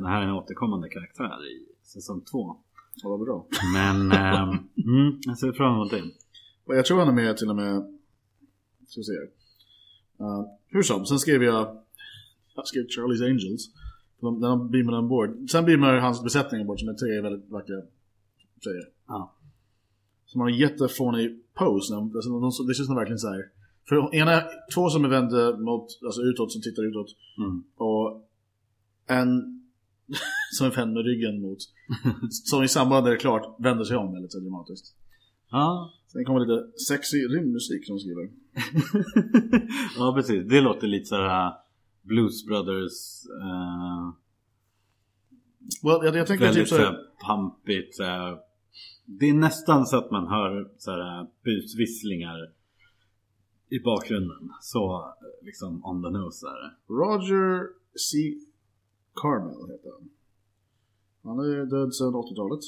Det 0.02 0.08
här 0.08 0.22
är 0.22 0.26
en 0.26 0.30
återkommande 0.32 0.88
karaktär 0.88 1.46
i 1.46 1.66
säsong 1.86 2.20
två. 2.30 2.56
Ja, 3.02 3.08
vad 3.08 3.20
bra. 3.20 3.46
Men... 3.74 4.12
ehm, 4.12 4.48
mm, 4.86 5.20
jag 5.20 5.38
ser 5.38 5.52
fram 5.52 5.74
emot 5.74 5.90
det. 5.90 6.02
Jag 6.66 6.84
tror 6.86 6.98
han 6.98 7.08
är 7.08 7.12
med 7.12 7.36
till 7.36 7.50
och 7.50 7.56
med... 7.56 7.98
Ska 8.86 9.00
vi 9.00 9.04
se. 9.04 9.12
Uh, 10.21 10.44
hur 10.68 10.83
som, 10.83 11.06
sen 11.06 11.18
skrev 11.18 11.42
jag... 11.42 11.78
Jag 12.56 12.66
skrev 12.66 12.83
Charlie's 12.87 13.25
Angels. 13.30 13.71
De- 14.21 14.40
När 14.40 14.49
de 14.49 14.71
beamade 14.71 14.99
ombord. 14.99 15.50
Sen 15.50 15.64
beamar 15.64 15.94
hans 15.97 16.23
besättning 16.25 16.61
ombord 16.61 16.80
som 16.80 16.88
är 16.88 16.94
tre 16.94 17.21
väldigt 17.21 17.50
vackra 17.50 17.75
tjejer. 18.64 18.85
Ja. 19.09 19.35
Som 20.26 20.40
har 20.40 20.49
en 20.49 20.56
jättefånig 20.59 21.40
pose. 21.54 21.92
när 21.94 22.00
de- 22.00 22.12
Alltså, 22.16 22.30
de, 22.62 22.66
det 22.68 22.75
känns 22.75 22.87
som 22.87 22.97
verkligen 22.97 23.18
så 23.18 23.28
här. 23.28 23.44
För 23.88 24.14
ena, 24.14 24.42
två 24.75 24.90
som 24.90 25.04
är 25.04 25.09
vända 25.09 25.56
mot, 25.56 25.87
alltså 26.04 26.21
utåt, 26.23 26.52
som 26.52 26.62
tittar 26.62 26.83
utåt. 26.83 27.06
Mm. 27.38 27.64
Och 27.76 28.28
en 29.06 29.61
som 30.59 30.66
är 30.66 30.71
vänd 30.71 30.92
med 30.92 31.04
ryggen 31.04 31.40
mot. 31.42 31.59
som 32.30 32.62
i 32.62 32.68
samband 32.68 33.04
med 33.04 33.12
det 33.12 33.16
är 33.16 33.21
klart 33.21 33.56
vänder 33.59 33.85
sig 33.85 33.97
om 33.97 34.12
väldigt 34.12 34.33
dramatiskt. 34.33 34.94
Ja, 35.50 35.92
Sen 36.14 36.25
kommer 36.25 36.40
lite 36.40 36.78
sexy 36.88 37.16
rymdmusik 37.16 37.87
som 37.87 37.99
skriver. 37.99 38.30
ja 39.99 40.12
precis. 40.16 40.49
Det 40.49 40.61
låter 40.61 40.87
lite 40.87 41.04
såhär 41.04 41.52
Blues 42.02 42.47
Brothers. 42.47 43.26
Uh, 43.26 44.14
Well, 45.83 46.00
jag, 46.04 46.16
jag 46.16 46.26
tänker 46.26 46.44
väldigt 46.44 46.62
typ 46.62 46.68
så 46.68 46.76
här, 46.76 46.85
såhär 46.85 47.06
pampigt. 47.21 47.94
såhär. 47.94 48.38
Det 49.04 49.28
är 49.28 49.35
nästan 49.35 49.87
så 49.87 49.97
att 49.97 50.11
man 50.11 50.26
hör 50.28 50.71
såhär 50.78 51.26
busvisslingar 51.44 52.52
i 53.68 53.78
bakgrunden. 53.78 54.50
Så 54.61 54.94
eh, 54.94 55.47
liksom 55.47 55.85
on 55.85 56.02
the 56.02 56.11
nose 56.11 56.47
är 56.47 56.62
det. 56.62 56.73
Roger 56.88 57.68
C. 58.11 58.18
Carmel 59.14 59.71
heter 59.71 59.90
han. 59.90 60.11
Han 61.23 61.38
är 61.38 61.66
död 61.66 61.94
sedan 61.94 62.14
80-talet. 62.14 62.61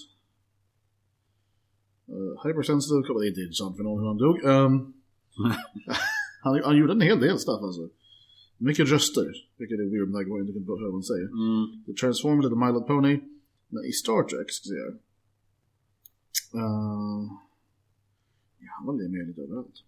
Uh, 2.08 2.46
hypersensitive, 2.46 3.02
det 3.20 3.26
är 3.26 3.28
inte 3.28 3.40
intressant 3.40 3.76
för 3.76 3.84
någon 3.84 4.00
hur 4.00 4.06
han 4.06 4.16
dog. 4.16 4.36
Um, 4.44 4.92
han, 6.42 6.62
han 6.64 6.76
gjorde 6.76 6.92
en 6.92 7.00
hel 7.00 7.20
del 7.20 7.38
stuff 7.38 7.62
alltså. 7.62 7.88
Mycket 8.58 8.88
röster, 8.88 9.32
vilket 9.56 9.78
är 9.78 9.90
weird 9.90 10.08
med 10.08 10.14
tanke 10.16 10.66
på 10.66 10.76
vad 10.76 10.92
han 10.92 11.02
säger. 11.02 11.26
Mm. 11.26 11.84
The 11.86 11.92
Transformed, 11.92 12.50
The 12.50 12.56
My 12.56 12.66
Little 12.66 12.88
Pony. 12.94 13.14
I 13.88 13.92
Star 13.92 14.22
Trek 14.28 14.50
ska 14.50 14.68
jag 14.68 14.76
säga. 14.76 15.00
Uh, 16.54 17.22
ja, 18.58 18.68
han 18.78 18.86
var 18.86 18.94
med 18.94 19.26
lite 19.26 19.42
överallt. 19.42 19.82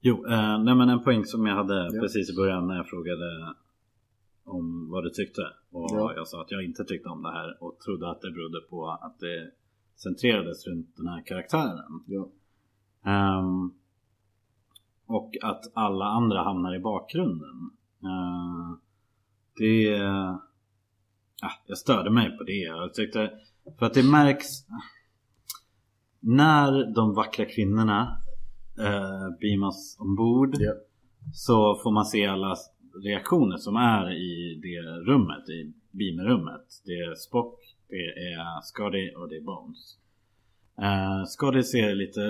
Jo, 0.00 0.26
eh, 0.26 0.62
nej 0.64 0.74
men 0.74 0.88
en 0.88 1.02
poäng 1.02 1.24
som 1.24 1.46
jag 1.46 1.54
hade 1.54 1.90
Ja. 1.92 2.00
precis 2.00 2.30
i 2.30 2.36
början 2.36 2.66
när 2.66 2.76
jag 2.76 2.88
frågade 2.88 3.54
om 4.44 4.90
vad 4.90 5.04
du 5.04 5.10
tyckte. 5.10 5.42
Och 5.70 5.90
Ja. 5.90 6.12
jag 6.16 6.28
sa 6.28 6.42
att 6.42 6.50
jag 6.50 6.64
inte 6.64 6.84
tyckte 6.84 7.08
om 7.08 7.22
det 7.22 7.30
här 7.30 7.56
och 7.60 7.78
trodde 7.78 8.10
att 8.10 8.20
det 8.20 8.30
berodde 8.30 8.60
på 8.60 8.90
att 8.90 9.18
det 9.20 9.50
centrerades 10.02 10.66
runt 10.66 10.96
den 10.96 11.06
här 11.08 11.22
karaktären. 11.26 12.02
Ja. 12.06 12.28
Ehm, 13.04 13.72
och 15.06 15.36
att 15.42 15.64
alla 15.74 16.04
andra 16.04 16.42
hamnar 16.42 16.74
i 16.74 16.78
bakgrunden. 16.78 17.70
Uh, 18.04 18.78
det... 19.56 19.82
Ja, 21.42 21.50
jag 21.66 21.78
störde 21.78 22.10
mig 22.10 22.38
på 22.38 22.44
det. 22.44 22.52
Jag 22.52 22.94
tyckte... 22.94 23.30
För 23.78 23.86
att 23.86 23.94
det 23.94 24.10
märks... 24.10 24.46
När 26.20 26.94
de 26.94 27.14
vackra 27.14 27.44
kvinnorna 27.44 28.16
uh, 28.78 29.38
beamas 29.40 29.96
ombord 30.00 30.56
Ja. 30.58 30.72
så 31.32 31.80
får 31.82 31.92
man 31.92 32.04
se 32.04 32.26
alla 32.26 32.56
reaktioner 33.04 33.56
som 33.56 33.76
är 33.76 34.12
i 34.12 34.60
det 34.62 35.12
rummet, 35.12 35.48
i 35.48 35.72
beamerrummet. 35.90 36.66
Det 36.84 36.92
är 36.92 37.14
Spock, 37.14 37.76
det 37.90 38.32
är 38.32 38.60
Scotty 38.62 39.10
och 39.14 39.28
det 39.28 39.36
är 39.36 39.40
Bones. 39.40 39.96
Uh, 40.82 41.24
Scotty 41.26 41.62
ser 41.62 41.94
lite 41.94 42.20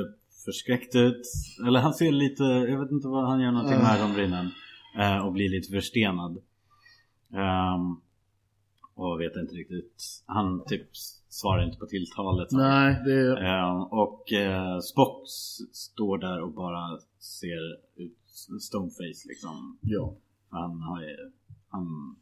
förskräckt 0.44 0.94
ut. 0.96 1.22
Eller 1.66 1.80
han 1.80 1.94
ser 1.94 2.12
lite, 2.12 2.42
jag 2.42 2.80
vet 2.80 2.90
inte 2.90 3.08
vad 3.08 3.26
han 3.28 3.40
gör 3.40 3.52
någonting 3.52 3.78
med 3.78 3.90
Ah. 3.90 3.96
ögonbrynen. 3.98 4.50
eh, 4.98 5.18
och 5.26 5.32
blir 5.32 5.48
lite 5.48 5.70
förstenad. 5.72 6.38
Ehm, 7.32 8.00
och 8.94 9.20
vet 9.20 9.36
inte 9.36 9.54
riktigt. 9.54 10.22
Han 10.26 10.64
typ 10.66 10.88
svarar 11.28 11.64
inte 11.64 11.78
på 11.78 11.86
tilltalet. 11.86 12.48
Nej, 12.52 13.02
det 13.04 13.12
är... 13.12 13.36
Ehm, 13.36 13.82
och 13.82 14.32
eh, 14.32 14.78
Spock 14.80 15.22
står 15.72 16.18
där 16.18 16.40
och 16.40 16.52
bara 16.52 16.98
ser 17.18 17.72
ut 17.96 18.18
stoneface 18.60 19.28
liksom. 19.28 19.78
Ja. 19.82 20.14
Han 20.50 20.80
har 20.80 21.02
ju, 21.02 21.16
han, 21.68 22.16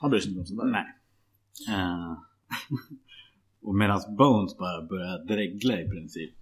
Han 0.00 0.10
bryr 0.10 0.20
sig 0.20 0.28
inte 0.30 0.40
om 0.40 0.46
sånt 0.46 0.60
där. 0.60 0.66
nej. 0.70 0.86
Eh, 1.76 2.12
och 3.62 3.74
medan 3.74 4.00
Bones 4.16 4.58
bara 4.58 4.82
börjar 4.82 5.24
dregla 5.24 5.80
i 5.80 5.88
princip. 5.88 6.34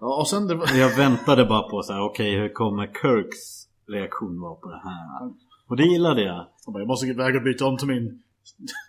Ja, 0.00 0.20
och 0.20 0.28
sen 0.28 0.46
det 0.46 0.54
var... 0.54 0.66
Jag 0.76 0.96
väntade 0.96 1.44
bara 1.44 1.68
på 1.68 1.82
så 1.82 1.92
här, 1.92 2.00
okej 2.00 2.36
hur 2.36 2.48
kommer 2.48 2.86
Kirks 2.86 3.68
reaktion 3.88 4.40
vara 4.40 4.54
på 4.54 4.68
det 4.68 4.80
här? 4.84 5.32
Och 5.68 5.76
det 5.76 5.84
gillade 5.84 6.22
jag. 6.22 6.46
Han 6.64 6.72
bara, 6.72 6.78
jag 6.78 6.88
måste 6.88 7.12
väga 7.12 7.38
och 7.38 7.44
byta 7.44 7.66
om 7.66 7.76
till 7.76 7.88
min 7.88 8.22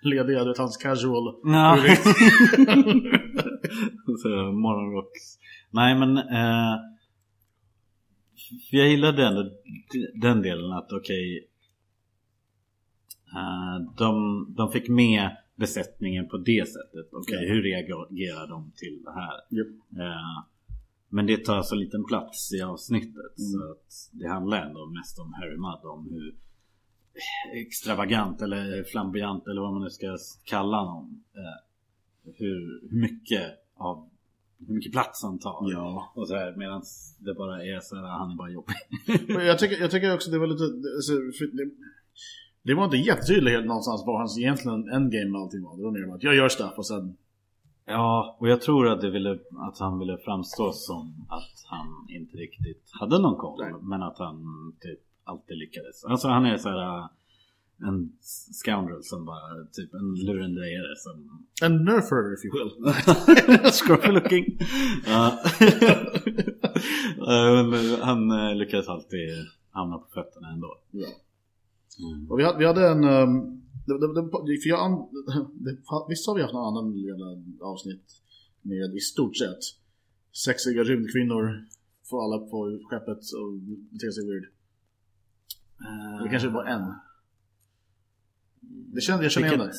lediga, 0.01 0.43
du 0.43 0.53
hans 0.57 0.77
casual. 0.77 1.35
Ja. 1.43 1.77
så, 4.21 4.29
morgonrocks. 4.51 5.39
Nej 5.71 5.95
men 5.95 6.17
eh, 6.17 6.75
jag 8.71 8.87
gillade 8.87 9.27
ändå 9.27 9.51
den 10.21 10.41
delen 10.41 10.71
att 10.71 10.91
okej 10.91 11.47
eh, 13.35 13.95
de, 13.97 14.45
de 14.57 14.71
fick 14.71 14.89
med 14.89 15.29
besättningen 15.55 16.27
på 16.29 16.37
det 16.37 16.67
sättet. 16.67 17.09
Okej 17.13 17.39
Ja. 17.47 17.53
hur 17.53 17.61
reagerar 17.63 18.47
de 18.47 18.71
till 18.75 19.03
det 19.03 19.11
här? 19.11 19.33
Japp. 19.49 19.99
Eh, 19.99 20.43
men 21.09 21.25
det 21.25 21.45
tar 21.45 21.61
så 21.61 21.75
liten 21.75 22.03
plats 22.05 22.53
i 22.53 22.61
avsnittet 22.61 23.15
Mm. 23.37 23.51
så 23.51 23.71
att 23.71 24.09
det 24.11 24.27
handlar 24.27 24.65
ändå 24.67 24.85
mest 24.85 25.19
om 25.19 25.33
Harry 25.33 25.57
Mudd 25.57 25.83
om 25.83 26.07
hur 26.11 26.35
extravagant 27.53 28.41
eller 28.41 28.83
flamboyant 28.83 29.47
eller 29.47 29.61
vad 29.61 29.73
man 29.73 29.81
nu 29.83 29.89
ska 29.89 30.17
kalla 30.43 30.77
honom. 30.77 31.23
Eh, 31.35 32.33
hur, 32.37 32.89
hur 32.89 32.97
mycket 33.01 33.51
av 33.75 34.09
hur 34.67 34.73
mycket 34.75 34.91
plats 34.91 35.23
han 35.23 35.39
tar. 35.39 35.71
Ja. 35.71 36.11
Och 36.15 36.27
så 36.27 36.35
här 36.35 36.55
medan 36.55 36.83
det 37.19 37.33
bara 37.33 37.65
är 37.65 37.79
så 37.79 37.95
här, 37.95 38.03
han 38.03 38.31
är 38.31 38.35
bara 38.35 38.49
jobbig. 38.51 38.75
Men 39.27 39.45
jag 39.45 39.59
tycker, 39.59 39.81
jag 39.81 39.91
tycker 39.91 40.13
också 40.15 40.31
det 40.31 40.39
var 40.39 40.47
lite... 40.47 40.63
Alltså, 40.63 41.13
det, 41.57 41.71
det 42.63 42.73
var 42.73 42.85
inte 42.85 42.97
jättetydligt 42.97 43.65
någonstans 43.65 44.03
vad 44.05 44.19
hans 44.19 44.37
egentligen 44.37 44.89
endgame 44.89 45.31
med 45.31 45.41
allting 45.41 45.63
var. 45.63 45.77
Det 45.77 45.83
var 45.83 45.91
mer 45.91 46.15
att 46.15 46.23
jag 46.23 46.35
gör 46.35 46.49
stuff 46.49 46.73
och 46.77 46.87
sen... 46.87 47.17
Ja, 47.85 48.37
och 48.39 48.49
jag 48.49 48.61
tror 48.61 48.87
att, 48.87 49.03
ville, 49.03 49.39
att 49.69 49.79
han 49.79 49.99
ville 49.99 50.17
framstå 50.17 50.71
som 50.71 51.25
att 51.29 51.65
han 51.65 52.07
inte 52.09 52.37
riktigt 52.37 52.89
hade 52.91 53.19
någon 53.19 53.35
koll. 53.35 53.59
Nej. 53.61 53.73
Men 53.81 54.03
att 54.03 54.17
han 54.17 54.37
typ 54.81 54.99
alltid 55.23 55.57
lyckades. 55.57 56.03
Alltså 56.05 56.27
han 56.27 56.45
är 56.45 56.57
så 56.57 56.69
här 56.69 56.97
äh, 56.97 57.05
en 57.87 58.11
scoundrel 58.53 59.03
som 59.03 59.25
bara, 59.25 59.65
typ 59.71 59.93
en 59.93 60.15
lurendrejare 60.15 60.95
som... 60.95 61.45
En 61.61 61.83
nerfer 61.83 62.33
if 62.33 62.45
you 62.45 62.53
will. 62.53 62.71
Scruffy 63.71 64.11
looking. 64.11 64.45
Men 67.69 68.01
han 68.01 68.31
eh, 68.31 68.55
lyckades 68.55 68.87
alltid 68.87 69.29
hamna 69.71 69.97
på 69.97 70.07
fötterna 70.13 70.49
ändå. 70.49 70.77
Ja. 70.91 71.07
Mm. 71.99 72.31
Och 72.31 72.39
vi 72.39 72.43
hade, 72.43 72.57
vi 72.59 72.65
hade 72.65 72.89
en... 72.89 73.03
Um, 73.03 73.59
det, 73.85 73.93
det, 73.99 74.07
det, 74.47 74.57
för 74.63 74.69
jag, 74.69 74.79
det, 75.65 75.77
visst 76.09 76.27
har 76.27 76.35
vi 76.35 76.41
haft 76.41 76.53
annan 76.53 76.97
jävla 76.97 77.29
avsnitt 77.61 78.05
med 78.61 78.95
i 78.95 78.99
stort 78.99 79.37
sett 79.37 79.63
sexiga 80.31 80.83
rymdkvinnor 80.83 81.65
får 82.09 82.23
alla 82.25 82.37
på 82.37 82.79
skeppet 82.89 83.17
och 83.17 83.53
beter 83.91 84.11
sig 84.11 84.23
weird. 84.29 84.45
Det 86.23 86.29
kanske 86.29 86.49
bara 86.49 86.69
en. 86.69 86.93
Det 88.93 89.01
kände, 89.01 89.23
jag 89.25 89.31
känner 89.31 89.47
igen 89.47 89.59
det. 89.59 89.73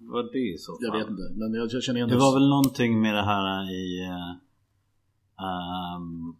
Var 0.00 0.22
det 0.22 0.60
så? 0.60 0.78
Jag 0.80 0.98
vet 0.98 1.08
inte, 1.10 1.22
men 1.36 1.54
jag 1.54 1.82
känner 1.82 1.98
igen 1.98 2.08
Det 2.08 2.16
var 2.16 2.34
väl 2.34 2.48
någonting 2.48 3.00
med 3.00 3.14
det 3.14 3.22
här 3.22 3.72
i... 3.72 4.04
eh, 4.04 4.30
ehm, 5.46 6.36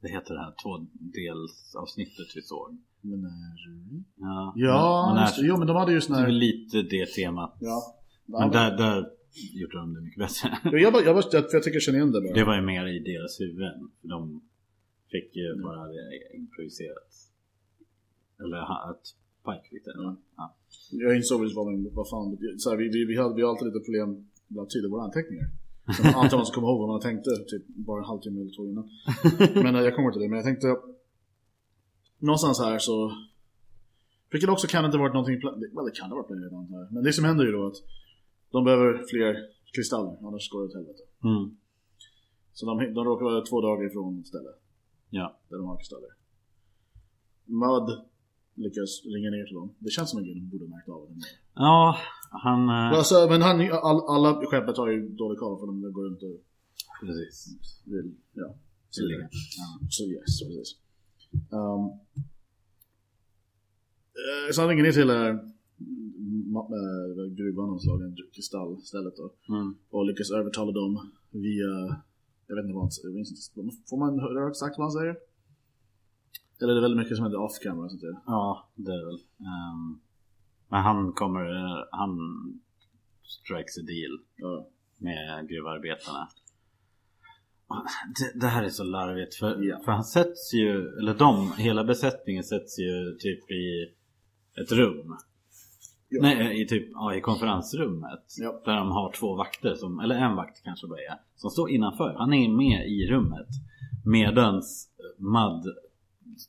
det 0.00 0.08
heter 0.08 0.34
det 0.34 0.40
här 0.40 0.54
tvådelsavsnittet 0.62 2.26
vi 2.36 2.42
såg. 2.42 2.78
Menagerie? 3.00 4.04
Ja, 4.16 4.52
Ja, 4.56 5.12
men, 5.14 5.22
just 5.22 5.38
jo 5.42 5.56
men 5.56 5.66
de 5.66 5.76
hade 5.76 5.92
ju 5.92 6.00
sån 6.00 6.16
det 6.16 6.22
är 6.22 6.26
här... 6.26 6.32
lite 6.32 6.82
det 6.82 7.06
temat. 7.06 7.56
Ja. 7.60 7.94
Men 8.26 8.50
där, 8.50 8.76
där 8.76 9.10
gjorde 9.52 9.76
de 9.76 9.94
det 9.94 10.00
mycket 10.00 10.18
bättre. 10.18 10.78
Jag, 10.78 10.92
bara, 10.92 11.02
jag, 11.02 11.14
bara, 11.16 11.22
för 11.22 11.38
jag 11.52 11.62
tycker 11.62 11.76
jag 11.76 11.82
känner 11.82 11.98
igen 11.98 12.12
det 12.12 12.20
bara. 12.20 12.34
Det 12.34 12.44
var 12.44 12.54
ju 12.54 12.62
mer 12.62 12.86
i 12.86 12.98
deras 12.98 13.40
huvuden. 13.40 13.90
De 14.02 14.42
fick 15.10 15.36
ju 15.36 15.62
bara 15.62 15.82
det 15.86 16.36
improviserat. 16.36 17.10
Eller 18.40 18.58
att 18.90 19.04
Pike 19.46 19.68
fick 19.70 19.84
det. 19.84 19.92
Ja. 19.94 20.16
Ja. 20.36 20.56
Jag 20.90 21.16
insåg 21.16 21.40
väl 21.40 21.54
vad, 21.54 21.66
vad 21.98 22.08
fan, 22.08 22.38
så 22.58 22.70
här, 22.70 22.76
vi, 22.76 22.88
vi, 22.88 23.04
vi, 23.04 23.16
hade, 23.16 23.34
vi 23.34 23.42
har 23.42 23.50
alltid 23.50 23.66
lite 23.66 23.84
problem 23.88 24.10
med 24.48 24.62
att 24.62 24.70
tyda 24.70 24.88
våra 24.88 25.02
anteckningar. 25.04 25.48
Så 25.96 26.02
man 26.04 26.14
alltid 26.14 26.38
måste 26.38 26.54
komma 26.54 26.66
ihåg 26.68 26.78
vad 26.78 26.88
man 26.88 27.00
tänkte, 27.00 27.30
typ 27.30 27.66
bara 27.68 27.98
en 27.98 28.04
halvtimme 28.04 28.40
eller 28.40 28.56
två 28.56 28.66
innan. 28.70 28.88
Men 29.64 29.74
eh, 29.76 29.82
jag 29.82 29.96
kommer 29.96 30.10
till 30.12 30.20
det, 30.22 30.28
men 30.28 30.36
jag 30.36 30.44
tänkte 30.44 30.76
Någonstans 32.18 32.58
här 32.60 32.78
så 32.78 33.12
Vilket 34.30 34.50
också 34.50 34.66
kan 34.66 34.84
inte 34.84 34.98
varit 34.98 35.12
någonting, 35.14 35.40
well, 35.76 35.84
det 35.84 35.94
kan 36.00 36.10
ha 36.10 36.16
varit 36.16 36.26
planerat 36.26 36.52
antar 36.52 36.78
jag. 36.78 36.92
Men 36.92 37.02
det 37.04 37.12
som 37.12 37.24
händer 37.24 37.44
ju 37.44 37.52
då 37.52 37.66
att 37.66 37.76
De 38.50 38.64
behöver 38.64 39.04
fler 39.10 39.36
kristaller, 39.74 40.16
annars 40.26 40.50
går 40.50 40.60
det 40.60 40.66
åt 40.66 40.74
helvete. 40.74 41.02
Mm. 41.24 41.56
Så 42.52 42.66
de, 42.66 42.94
de 42.94 43.04
råkar 43.04 43.24
vara 43.24 43.40
två 43.44 43.60
dagar 43.60 43.86
ifrån 43.86 44.20
ett 44.20 44.26
ställe 44.26 44.50
Ja. 45.10 45.36
där 45.48 45.56
de 45.56 45.66
har 45.66 45.76
kristaller. 45.76 46.08
Mud 47.44 47.88
lyckas 48.54 48.90
ringa 49.14 49.30
ner 49.30 49.44
till 49.46 49.54
dem. 49.54 49.74
Det 49.78 49.90
känns 49.90 50.10
som 50.10 50.22
grej 50.24 50.34
de 50.34 50.48
borde 50.50 50.66
märkt 50.68 50.88
av. 50.88 51.08
ja, 51.54 51.98
han... 52.42 52.68
Alltså, 52.70 53.26
men 53.30 53.42
han, 53.42 53.60
all, 53.60 54.00
alla 54.14 54.46
skeppet 54.46 54.76
har 54.76 54.88
ju 54.88 55.08
dålig 55.08 55.38
koll 55.38 55.58
för 55.60 55.66
de 55.66 55.92
går 55.92 56.04
runt 56.04 56.22
och 56.22 56.36
Precis. 57.00 57.36
vill, 57.84 58.14
ja. 58.32 58.54
Så, 58.90 59.02
Vill 59.02 59.08
vidare. 59.16 59.28
så 59.88 60.04
yes, 60.04 60.40
precis. 60.42 60.76
Um, 61.50 61.84
eh, 64.20 64.52
så 64.52 64.60
han 64.60 64.68
ringer 64.68 64.82
ner 64.82 64.92
till 64.92 65.10
eh, 65.10 65.28
eh, 66.76 67.26
gruvan 67.38 67.70
och 67.70 67.82
slagen 67.82 68.16
kristallstället 68.34 69.16
då. 69.16 69.54
Mm. 69.54 69.74
Och 69.90 70.06
lyckas 70.06 70.30
övertala 70.30 70.72
dem 70.72 71.10
via, 71.30 71.70
jag 72.46 72.56
vet 72.56 72.64
inte 72.64 72.74
vad 72.74 72.82
han 72.82 72.90
säger, 72.90 73.88
får 73.88 73.96
man 73.98 74.18
höra 74.20 74.50
exakt 74.50 74.78
vad 74.78 74.84
han 74.84 74.92
säger? 75.00 75.16
Eller 76.60 76.72
är 76.72 76.74
det 76.74 76.80
väldigt 76.80 76.98
mycket 77.02 77.16
som 77.16 77.22
händer 77.24 77.40
off 77.40 77.58
camera? 77.62 77.88
Sånt 77.88 78.00
där? 78.00 78.16
Ja, 78.26 78.68
det 78.74 78.92
är 78.92 79.04
väl. 79.06 79.20
ehm, 79.50 80.00
men 80.68 80.82
han 80.82 81.12
kommer, 81.12 81.44
han 81.96 82.18
strikes 83.24 83.78
a 83.78 83.82
deal 83.82 84.18
Ja. 84.36 84.66
med 84.98 85.48
gruvarbetarna. 85.48 86.28
Det, 88.18 88.40
det 88.40 88.46
här 88.46 88.62
är 88.62 88.68
så 88.68 88.84
larvigt 88.84 89.34
för, 89.34 89.62
Ja. 89.62 89.80
för 89.84 89.92
han 89.92 90.04
sätts 90.04 90.54
ju, 90.54 90.88
eller 90.98 91.14
de, 91.14 91.52
hela 91.58 91.84
besättningen 91.84 92.44
sätts 92.44 92.78
ju 92.78 93.16
typ 93.18 93.50
i 93.50 93.92
ett 94.62 94.72
rum. 94.72 95.16
Ja. 96.08 96.22
Nej, 96.22 96.62
i, 96.62 96.66
typ, 96.66 96.88
ja, 96.92 97.14
i 97.14 97.20
konferensrummet. 97.20 98.24
Ja. 98.38 98.62
Där 98.64 98.76
de 98.76 98.90
har 98.90 99.12
två 99.12 99.36
vakter, 99.36 99.74
som, 99.74 100.00
eller 100.00 100.14
en 100.14 100.36
vakt 100.36 100.64
kanske 100.64 100.86
bara 100.86 100.98
är, 101.00 101.18
som 101.36 101.50
står 101.50 101.70
innanför. 101.70 102.14
Han 102.18 102.32
är 102.34 102.48
med 102.48 102.88
i 102.88 103.06
rummet. 103.10 103.48
Medans 104.04 104.88
Mad 105.18 105.64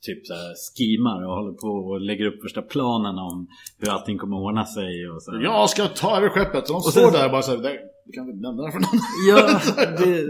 typ 0.06 0.26
så 0.26 0.34
här 0.34 0.54
skimar 0.76 1.26
och 1.26 1.34
håller 1.34 1.52
på 1.52 1.68
och 1.68 2.00
lägger 2.00 2.26
upp 2.26 2.42
första 2.42 2.62
planen 2.62 3.18
om 3.18 3.48
hur 3.78 3.90
allting 3.90 4.18
kommer 4.18 4.36
att 4.36 4.42
ordna 4.42 4.64
sig. 4.66 5.08
Och 5.10 5.22
så 5.22 5.40
Jag 5.42 5.70
ska 5.70 5.86
ta 5.86 6.16
över 6.16 6.28
skeppet. 6.28 6.66
Så 6.66 6.72
de 6.72 6.76
och 6.76 6.82
står 6.82 7.00
sen, 7.00 7.12
där 7.12 7.28
bara 7.28 7.42
så 7.42 7.50
här, 7.50 7.58
du 8.06 8.12
kan 8.12 8.28
inte 8.28 8.48
nämna 8.48 8.62
det 8.62 8.72
för 8.72 8.80
någon. 8.80 9.00
Ja, 9.28 9.60
det... 9.98 10.24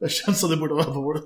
Det 0.00 0.08
känns 0.08 0.40
som 0.40 0.50
det 0.50 0.56
borde 0.56 0.74
vara 0.74 0.84
på 0.84 1.00
vår 1.00 1.20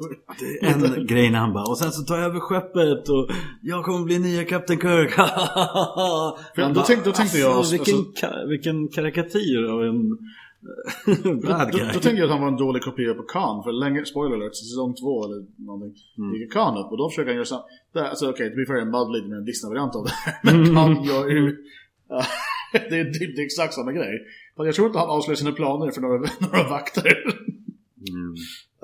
En 0.63 1.07
grej 1.07 1.31
när 1.31 1.39
han 1.39 1.53
bara, 1.53 1.65
och 1.65 1.79
sen 1.79 1.93
så 1.93 2.03
tar 2.03 2.17
jag 2.17 2.25
över 2.25 2.41
skeppet 2.41 3.09
och 3.09 3.31
jag 3.63 3.85
kommer 3.85 4.05
bli 4.05 4.19
nya 4.19 4.45
Captain 4.45 4.81
Kirk. 4.81 5.11
För 6.55 6.75
då, 6.75 6.83
tänkte, 6.83 7.11
då 7.11 7.13
tänkte 7.13 7.39
jag... 7.39 7.53
Alltså, 7.53 7.73
vilken, 7.73 7.99
alltså, 7.99 8.47
vilken 8.49 8.89
karikatyr 8.89 9.65
av 9.65 9.83
en 9.83 10.19
Bad 11.49 11.73
guy. 11.73 11.81
Då, 11.81 11.87
då, 11.87 12.01
tänkte 12.01 12.11
jag 12.11 12.25
att 12.25 12.31
han 12.31 12.41
var 12.41 12.49
en 12.49 12.57
dålig 12.57 12.83
kopia 12.83 13.15
på 13.15 13.23
Khan. 13.23 13.63
För 13.65 13.73
länge, 13.73 14.05
spoiler 14.05 14.37
alert, 14.37 14.57
säsong 14.57 14.95
två 14.95 15.25
eller 15.25 15.47
någonting. 15.57 15.93
Mm. 16.19 16.35
gick 16.35 16.53
Khan 16.53 16.79
upp 16.79 16.91
och 16.93 16.99
då 16.99 17.09
försöker 17.11 17.29
han 17.29 17.35
göra 17.35 17.45
samma. 17.45 17.65
Alltså 17.95 18.31
okej, 18.31 18.47
okay, 18.47 18.57
be 18.57 18.67
fair, 18.67 18.81
en 18.81 18.91
Mud 18.91 19.11
lite 19.13 19.29
mer 19.29 19.37
en 19.37 19.45
Disney-variant 19.45 19.97
av 19.97 20.05
det 20.05 20.11
här. 20.11 20.35
Men 20.43 20.55
mm. 20.65 21.05
Gör 21.05 21.29
ju... 21.29 21.57
Det, 22.73 22.99
är, 23.01 23.05
det, 23.05 23.43
är 23.43 23.45
exakt 23.45 23.75
samma 23.75 23.93
grej. 23.93 24.19
Fast 24.57 24.67
jag 24.67 24.75
tror 24.75 24.87
inte 24.87 24.99
han 24.99 25.09
avslöjar 25.09 25.37
sina 25.37 25.53
planer 25.53 25.91
för 25.91 26.01
några, 26.01 26.19
några 26.41 26.69
vakter. 26.69 27.17
Mm. 28.11 28.35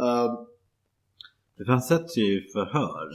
Uh, 0.01 1.67
han 1.67 1.81
sätts 1.81 2.17
ju 2.17 2.23
i 2.23 2.41
förhör. 2.53 3.09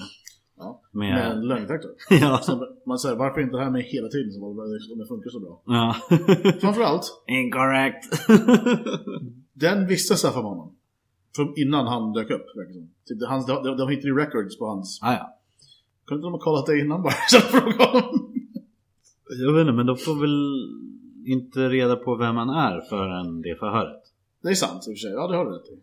Ja, 0.61 0.81
med, 0.91 1.13
med 1.13 1.31
en 1.31 1.47
lögndetektor. 1.47 1.91
ja. 2.09 2.41
man 2.85 2.99
säger 2.99 3.15
varför 3.15 3.41
inte 3.41 3.57
det 3.57 3.63
här 3.63 3.71
med 3.71 3.83
hela 3.83 4.07
tiden 4.07 4.31
som 4.31 4.43
om 4.43 4.99
det 4.99 5.07
funkar 5.07 5.29
så 5.29 5.39
bra. 5.39 5.61
Ja. 5.65 5.95
Framförallt. 6.61 7.23
Incorrect. 7.27 8.05
den 9.53 9.87
visste 9.87 10.15
Staffan 10.15 10.43
honom. 10.43 10.75
Från 11.35 11.53
innan 11.57 11.87
han 11.87 12.13
dök 12.13 12.31
upp. 12.31 12.45
Typ, 13.07 13.19
de, 13.19 13.63
de, 13.63 13.77
de 13.77 13.89
hittade 13.89 14.07
ju 14.07 14.17
records 14.17 14.57
på 14.57 14.65
hans... 14.65 14.99
Ah, 15.03 15.13
ja. 15.13 15.37
Kunde 16.05 16.19
inte 16.19 16.25
de 16.25 16.31
ha 16.31 16.39
kollat 16.39 16.65
det 16.65 16.79
innan 16.79 17.03
bara? 17.03 17.13
Så 17.27 17.39
fråga 17.39 17.85
honom. 17.85 18.33
Jag 19.45 19.53
vet 19.53 19.61
inte, 19.61 19.73
men 19.73 19.85
de 19.85 19.97
får 19.97 20.15
väl 20.21 20.67
inte 21.25 21.69
reda 21.69 21.95
på 21.95 22.15
vem 22.15 22.35
han 22.35 22.49
är 22.49 22.81
förrän 22.89 23.41
det 23.41 23.55
förhöret. 23.59 24.03
Det 24.41 24.49
är 24.49 24.53
sant 24.53 24.87
i 24.87 24.91
och 24.91 24.93
för 24.93 24.99
sig. 24.99 25.11
Ja, 25.11 25.27
det 25.27 25.35
har 25.35 25.45
du 25.45 25.51
rätt 25.51 25.67
i. 25.67 25.81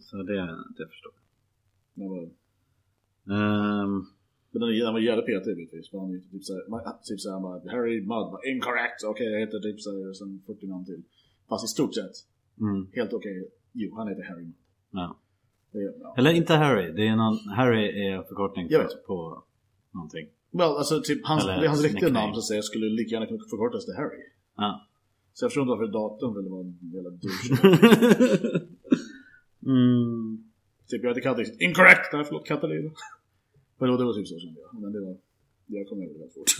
Så 0.00 0.16
det, 0.16 0.40
det 0.78 0.86
förstår 0.88 1.12
jag. 1.14 2.30
Um, 3.24 4.06
men 4.58 4.68
den, 4.68 4.78
den 4.78 4.92
var 4.92 5.00
jävligt 5.00 5.26
petig 5.26 5.50
givetvis. 5.58 5.90
För 5.90 5.98
han 5.98 6.14
är 6.14 6.18
typ 6.32 6.44
såhär, 6.44 6.62
typ 7.02 7.20
såhär, 7.20 7.34
han 7.34 7.42
bara 7.42 7.70
Harry 7.76 8.00
Mudd, 8.00 8.26
bara, 8.32 8.44
incorrect, 8.52 8.98
okej 9.04 9.10
okay, 9.10 9.26
jag 9.32 9.40
heter 9.40 9.58
typ 9.58 9.80
såhär, 9.80 10.08
och 10.08 10.16
sen 10.16 10.42
40 10.46 10.66
namn 10.66 10.84
till. 10.84 11.02
Fast 11.48 11.64
i 11.64 11.68
stort 11.68 11.94
sett, 11.94 12.16
mm. 12.60 12.86
helt 12.94 13.12
okej, 13.12 13.40
okay. 13.40 13.50
jo 13.72 13.96
han 13.96 14.08
heter 14.08 14.22
Harry 14.22 14.44
Mudd. 14.44 14.60
Ja. 14.90 15.16
ja. 15.72 16.14
Eller 16.18 16.30
inte 16.30 16.54
Harry, 16.54 16.92
det 16.92 17.06
är 17.08 17.16
någon, 17.16 17.38
Harry 17.58 17.84
är 18.06 18.22
förkortning 18.22 18.68
för, 18.68 18.88
på 19.06 19.42
någonting. 19.90 20.26
Well, 20.50 20.76
alltså 20.80 21.00
typ 21.00 21.26
hans, 21.26 21.46
det 21.46 21.68
hans 21.68 21.82
riktiga 21.82 22.08
namn 22.08 22.34
så 22.34 22.38
att 22.38 22.44
säga 22.44 22.62
skulle 22.62 22.86
lika 22.86 23.10
gärna 23.14 23.26
kunna 23.26 23.44
förkortas 23.50 23.84
till 23.84 23.94
Harry. 23.94 24.22
Ja. 24.56 24.86
Så 25.32 25.44
jag 25.44 25.50
förstår 25.50 25.62
inte 25.62 25.70
varför 25.70 25.92
datorn 25.92 26.34
ville 26.36 26.50
vara 26.50 26.60
en 26.60 26.78
jävla 26.94 27.10
douche. 27.10 27.48
mm. 29.66 30.44
Typ 30.88 31.02
jag 31.02 31.10
hade 31.10 31.20
kallat 31.20 31.36
det 31.38 31.64
incorrect! 31.64 32.12
Nej 32.12 32.24
förlåt 32.24 32.46
Katarina. 32.46 32.90
Men 33.78 33.96
det 33.96 34.04
var 34.04 34.14
typ 34.14 34.28
så 34.28 34.38
kände 34.38 34.60
jag. 34.60 34.80
Men 34.80 34.92
det 34.92 35.00
var, 35.00 35.16
jag 35.66 35.88
kom 35.88 36.02
över 36.02 36.14
det 36.14 36.24
rätt 36.24 36.34
fort. 36.34 36.50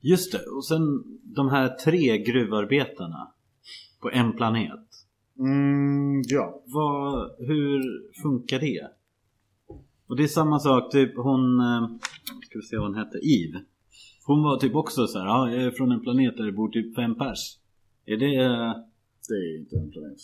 Just 0.00 0.32
det, 0.32 0.38
och 0.38 0.66
sen 0.66 1.04
de 1.22 1.48
här 1.48 1.68
tre 1.68 2.18
gruvarbetarna 2.18 3.32
på 4.00 4.10
en 4.10 4.32
planet. 4.32 4.88
Mm, 5.38 6.22
ja. 6.26 6.62
Vad, 6.66 7.30
hur 7.38 7.82
funkar 8.22 8.60
det? 8.60 8.88
Och 10.06 10.16
det 10.16 10.22
är 10.22 10.28
samma 10.28 10.58
sak, 10.58 10.92
typ 10.92 11.16
hon, 11.16 11.60
eh, 11.60 11.88
ska 12.46 12.58
vi 12.58 12.62
se 12.62 12.76
vad 12.76 12.86
hon 12.86 12.94
hette, 12.94 13.18
Eve. 13.18 13.64
Hon 14.26 14.42
var 14.42 14.58
typ 14.58 14.74
också 14.74 15.06
så 15.06 15.18
här, 15.18 15.26
ja 15.26 15.50
jag 15.50 15.62
är 15.62 15.70
från 15.70 15.92
en 15.92 16.00
planet 16.00 16.36
där 16.36 16.44
det 16.44 16.52
bor 16.52 16.68
typ 16.68 16.96
fem 16.96 17.14
pers. 17.14 17.58
Är 18.06 18.16
det... 18.16 18.36
Det 19.28 19.34
är 19.34 19.58
inte 19.58 19.76
en 19.76 19.90
planet. 19.90 20.18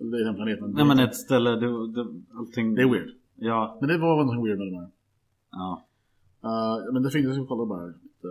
Eller 0.00 0.10
det 0.10 0.18
är 0.18 0.24
den 0.24 0.34
planeten. 0.34 0.72
Nej 0.74 0.84
men 0.84 0.98
ett 0.98 1.16
ställe, 1.16 1.50
det, 1.50 1.92
det, 1.92 2.06
allting... 2.34 2.74
Det 2.74 2.82
är 2.82 2.88
weird. 2.88 3.10
Ja. 3.34 3.78
Men 3.80 3.88
det 3.88 3.98
var 3.98 4.16
någonting 4.16 4.44
weird 4.44 4.58
med 4.58 4.66
det 4.66 4.78
här. 4.78 4.90
Ja. 5.50 5.86
Uh, 6.44 6.92
men 6.92 7.02
det 7.02 7.10
finns, 7.10 7.24
jag 7.24 7.34
ska 7.34 7.46
kolla 7.46 7.66
bara 7.66 7.86
lite 7.86 8.28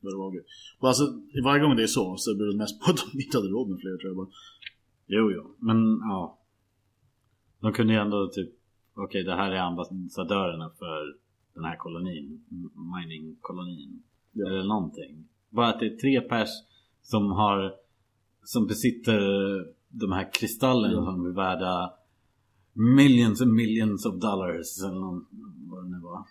vad 0.00 0.12
det 0.12 0.16
var. 0.16 0.44
Och 0.78 0.88
alltså, 0.88 1.04
varje 1.44 1.62
gång 1.62 1.76
det 1.76 1.82
är 1.82 1.86
så 1.86 2.16
så 2.16 2.36
beror 2.36 2.52
det 2.52 2.58
mest 2.58 2.80
på 2.80 2.90
att 2.90 2.96
de 2.96 3.20
inte 3.20 3.38
hade 3.38 3.48
råd 3.48 3.68
med 3.68 3.80
fler 3.80 3.96
tror 3.96 4.10
jag 4.10 4.16
bara. 4.16 4.28
Jo, 5.06 5.32
jo. 5.32 5.54
Men 5.58 5.98
ja. 6.00 6.38
De 7.60 7.72
kunde 7.72 7.92
ju 7.92 7.98
ändå 7.98 8.28
typ, 8.28 8.50
okej 8.94 9.04
okay, 9.04 9.22
det 9.22 9.36
här 9.36 9.50
är 9.50 9.60
ambassadörerna 9.60 10.70
för 10.78 11.16
den 11.54 11.64
här 11.64 11.76
kolonin, 11.76 12.44
miningkolonin. 12.94 14.02
Ja. 14.32 14.46
Eller 14.46 14.64
någonting. 14.64 15.28
Bara 15.50 15.68
att 15.68 15.80
det 15.80 15.86
är 15.86 15.96
tre 15.96 16.20
pers 16.20 16.48
som 17.02 17.30
har, 17.30 17.74
som 18.44 18.66
besitter 18.66 19.20
de 19.88 20.12
här 20.12 20.32
kristallerna 20.32 20.94
ja. 20.94 21.04
som 21.04 21.26
är 21.26 21.30
värda 21.30 21.94
millions 22.72 23.42
and 23.42 23.52
millions 23.52 24.06
of 24.06 24.14
dollars 24.14 24.82
eller 24.84 25.00
någon, 25.00 25.26
vad 25.70 25.84
det 25.84 25.90
nu 25.90 26.00
var. 26.00 26.24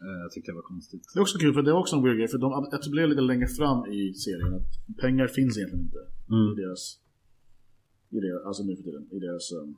Eh, 0.00 0.22
jag 0.22 0.30
tyckte 0.32 0.50
det 0.50 0.54
var 0.54 0.62
konstigt. 0.62 1.02
Det 1.14 1.18
är 1.18 1.22
också 1.22 1.38
kul 1.38 1.54
för 1.54 1.62
det 1.62 1.70
är 1.70 1.74
också 1.74 1.96
en 1.96 2.02
weird 2.02 2.16
grej 2.18 2.28
för 2.28 2.38
de 2.38 2.68
etablerar 2.72 3.06
lite 3.06 3.20
längre 3.20 3.48
fram 3.48 3.86
i 3.92 4.14
serien 4.14 4.54
att 4.54 4.96
pengar 4.96 5.26
finns 5.26 5.58
egentligen 5.58 5.84
inte 5.84 6.02
mm. 6.30 6.52
i 6.52 6.62
deras 6.62 7.00
i 8.10 8.20
deras, 8.20 8.46
alltså 8.46 8.62
nu 8.62 8.76
för 8.76 8.82
tiden, 8.82 9.08
i 9.10 9.18
deras 9.18 9.52
um, 9.52 9.76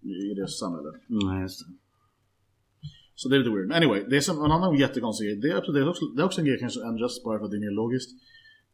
i 0.00 0.34
deras 0.34 0.58
samhälle. 0.58 0.92
Nej, 1.06 1.42
just 1.42 1.66
det. 1.66 1.72
Så 3.14 3.28
det 3.28 3.36
är 3.36 3.38
lite 3.38 3.50
weird. 3.50 3.72
Anyway, 3.72 4.04
det 4.08 4.16
är 4.16 4.20
som 4.20 4.44
en 4.44 4.52
annan 4.52 4.78
jättekonstig 4.78 5.26
grej. 5.26 5.36
Det 5.36 5.50
är, 5.50 5.72
det 5.72 5.80
är, 5.80 5.88
också, 5.88 6.04
det 6.04 6.22
är 6.22 6.26
också 6.26 6.40
en 6.40 6.46
grej 6.46 6.58
kanske 6.58 6.84
ändras 6.84 7.22
bara 7.24 7.38
för 7.38 7.44
att 7.44 7.50
det 7.50 7.56
är 7.56 7.60
mer 7.60 7.70
logiskt. 7.70 8.10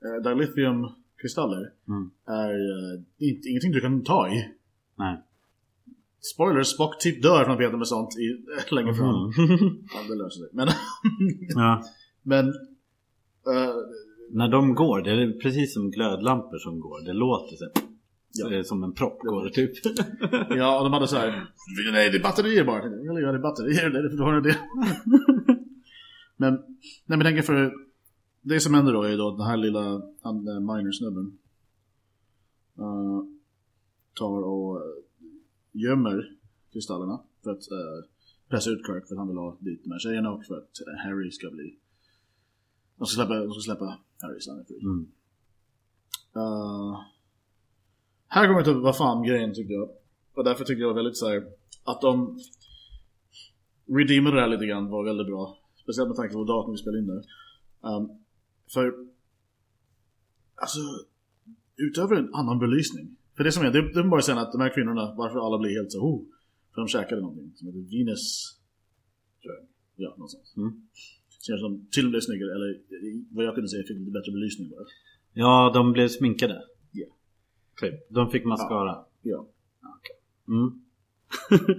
Uh, 0.05 0.23
dilithium-kristaller 0.23 1.73
mm. 1.89 2.11
är 2.27 2.55
uh, 2.55 3.03
inte, 3.19 3.49
ingenting 3.49 3.73
du 3.73 3.81
kan 3.81 4.05
ta 4.05 4.29
i. 4.29 4.49
Nej. 4.97 5.23
Spoilers, 6.23 6.69
Spock 6.69 6.99
typ 6.99 7.23
dör 7.23 7.45
från 7.45 7.59
peta 7.59 7.77
med 7.77 7.89
sånt 7.89 8.17
i, 8.19 8.45
längre 8.75 8.95
fram. 8.95 9.09
Mm. 9.09 9.31
ja, 9.95 10.01
det 10.09 10.15
löser 10.15 10.41
sig. 10.41 10.49
Men, 10.53 10.69
ja. 11.49 11.83
men 12.23 12.47
uh, 12.47 13.75
när 14.31 14.49
de 14.49 14.75
går, 14.75 15.01
det 15.03 15.11
är 15.11 15.41
precis 15.41 15.75
som 15.75 15.91
glödlampor 15.91 16.59
som 16.59 16.81
går. 16.81 17.05
Det 17.05 17.13
låter 17.13 17.57
så 17.57 17.69
ja. 18.33 18.49
det 18.49 18.59
är 18.59 18.63
som 18.63 18.83
en 18.83 18.93
propp 18.93 19.19
går 19.21 19.49
typ. 19.49 19.73
ja, 20.57 20.79
och 20.79 20.85
de 20.85 20.93
hade 20.93 21.09
så 21.09 21.17
här. 21.17 21.47
Nej, 21.93 22.11
det 22.11 22.17
är 22.17 22.23
batterier 22.23 22.65
bara. 22.65 22.83
Eller 22.83 23.21
ja, 23.21 23.33
det 23.33 23.39
är 23.39 23.43
batterier. 23.43 23.91
Det 23.91 23.99
är 23.99 24.17
för 24.17 24.25
har 24.25 24.41
det. 24.41 24.57
men, 26.37 26.53
nej 27.07 27.19
men 27.19 27.21
tänk 27.21 27.45
för 27.45 27.73
det 28.43 28.61
som 28.61 28.75
händer 28.75 28.93
då 28.93 29.03
är 29.03 29.17
då 29.17 29.29
att 29.29 29.39
den 29.39 29.47
här 29.47 29.57
lilla 29.57 29.95
uh, 29.95 30.75
minersnubben 30.75 31.39
uh, 32.79 33.23
tar 34.15 34.43
och 34.43 34.83
gömmer 35.73 36.37
kristallerna 36.73 37.23
för 37.45 37.51
att 37.51 37.73
uh, 37.73 38.09
pressa 38.49 38.71
ut 38.71 38.87
Kirk 38.87 39.09
för 39.09 39.15
att 39.15 39.19
han 39.19 39.29
vill 39.29 39.37
ha 39.37 39.57
dit 39.61 39.85
de 39.85 39.93
här 39.93 39.99
tjejerna 39.99 40.31
och 40.33 40.45
för 40.45 40.59
att 40.59 40.81
uh, 40.87 41.05
Harry 41.05 41.31
ska 41.31 41.51
bli 41.51 41.79
de 43.03 43.07
ska 43.07 43.17
släppa, 43.17 43.35
de 43.35 43.53
ska 43.53 43.61
släppa 43.61 43.99
Harry 44.23 44.41
så 44.41 44.51
han 44.51 44.65
Mm. 44.83 45.13
Uh, 46.37 47.01
här 48.29 48.47
kommer 48.47 48.59
jag 48.59 48.65
till 48.65 48.75
vad 48.75 48.97
fan 48.97 49.23
grejen 49.23 49.55
tyckte 49.55 49.73
jag. 49.73 49.91
Och 50.35 50.45
därför 50.45 50.65
tyckte 50.65 50.81
jag 50.81 50.89
var 50.89 50.95
väldigt 50.95 51.17
så 51.17 51.29
här, 51.29 51.47
att 51.85 52.01
de 52.01 52.39
redeemade 53.87 54.37
det 54.37 54.43
här 54.43 54.49
lite 54.49 54.67
grann 54.67 54.91
var 54.91 55.05
väldigt 55.05 55.27
bra. 55.27 55.59
Speciellt 55.83 56.09
med 56.09 56.17
tanke 56.17 56.35
på 56.35 56.45
datorn 56.45 56.73
vi 56.73 56.79
spelade 56.79 56.99
in 56.99 57.07
där. 57.07 57.25
Um, 57.81 58.25
för 58.75 58.95
alltså 60.55 60.79
utöver 61.77 62.17
en 62.17 62.35
annan 62.35 62.59
belysning 62.59 63.17
för 63.37 63.45
det 63.45 63.53
som 63.53 63.67
är, 63.67 63.71
det, 63.71 63.79
är 63.79 64.09
bara 64.09 64.23
säga 64.23 64.41
att 64.41 64.53
de 64.53 64.61
här 64.61 64.75
kvinnorna, 64.75 65.15
varför 65.15 65.47
alla 65.47 65.59
blir 65.59 65.71
helt 65.79 65.93
så 65.93 65.99
oh, 65.99 66.23
För 66.75 66.81
de 66.81 66.89
käkade 66.89 67.21
någonting 67.21 67.53
som 67.55 67.67
heter 67.67 67.99
Venus 67.99 68.59
Ja, 69.97 70.11
någonstans. 70.11 70.57
Mm. 70.57 70.73
Ser 71.47 71.57
som 71.57 71.87
till 71.91 72.05
och 72.05 72.05
med 72.05 72.11
blev 72.11 72.21
snyggare, 72.21 72.55
eller 72.55 72.81
vad 73.35 73.45
jag 73.45 73.55
kunde 73.55 73.69
säga 73.69 73.83
fick 73.83 73.99
lite 73.99 74.11
bättre 74.11 74.33
belysning 74.33 74.71
bara. 74.71 74.87
Ja, 75.33 75.71
de 75.75 75.93
blev 75.93 76.09
sminkade. 76.09 76.63
Ja. 76.93 76.99
Yeah. 77.01 77.13
Typ. 77.81 78.09
De 78.09 78.31
fick 78.31 78.45
mascara. 78.45 79.05
Ja. 79.23 79.47
ja. 79.81 79.99
Okay. 79.99 80.17
Mm. 80.49 80.69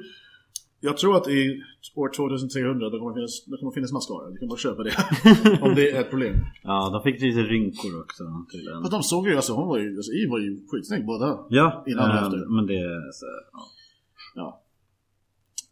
Jag 0.86 0.98
tror 0.98 1.18
att 1.18 1.28
i 1.28 1.64
år 1.96 2.10
2300 2.10 2.90
det 2.90 3.00
kommer 3.00 3.14
finnas, 3.14 3.46
det 3.46 3.58
kommer 3.58 3.72
finnas 3.72 3.92
mascara. 3.92 4.30
Du 4.30 4.38
kan 4.38 4.48
bara 4.48 4.58
köpa 4.58 4.84
det. 4.84 4.94
om 5.62 5.76
det 5.76 5.92
är 5.92 6.02
ett 6.02 6.10
problem. 6.10 6.36
Ja, 6.64 6.90
de 6.94 7.04
fick 7.04 7.22
lite 7.22 7.40
rynkor 7.40 8.02
också. 8.02 8.24
Till 8.52 8.68
en. 8.68 8.84
de 8.98 9.04
såg 9.04 9.28
ju, 9.28 9.36
alltså 9.36 9.54
hon 9.54 9.68
var 9.68 9.78
ju, 9.80 9.96
alltså 9.96 10.12
Eve 10.12 10.32
var 10.32 10.40
ju 10.40 10.68
skitsnygg 10.68 11.06
båda. 11.06 11.46
Ja, 11.50 11.84
innan 11.88 12.12
och 12.12 12.24
efter. 12.24 12.56
men 12.56 12.66
det 12.68 12.78
är 12.78 13.12
så, 13.12 13.26
ja. 13.54 13.62
ja. 14.36 14.64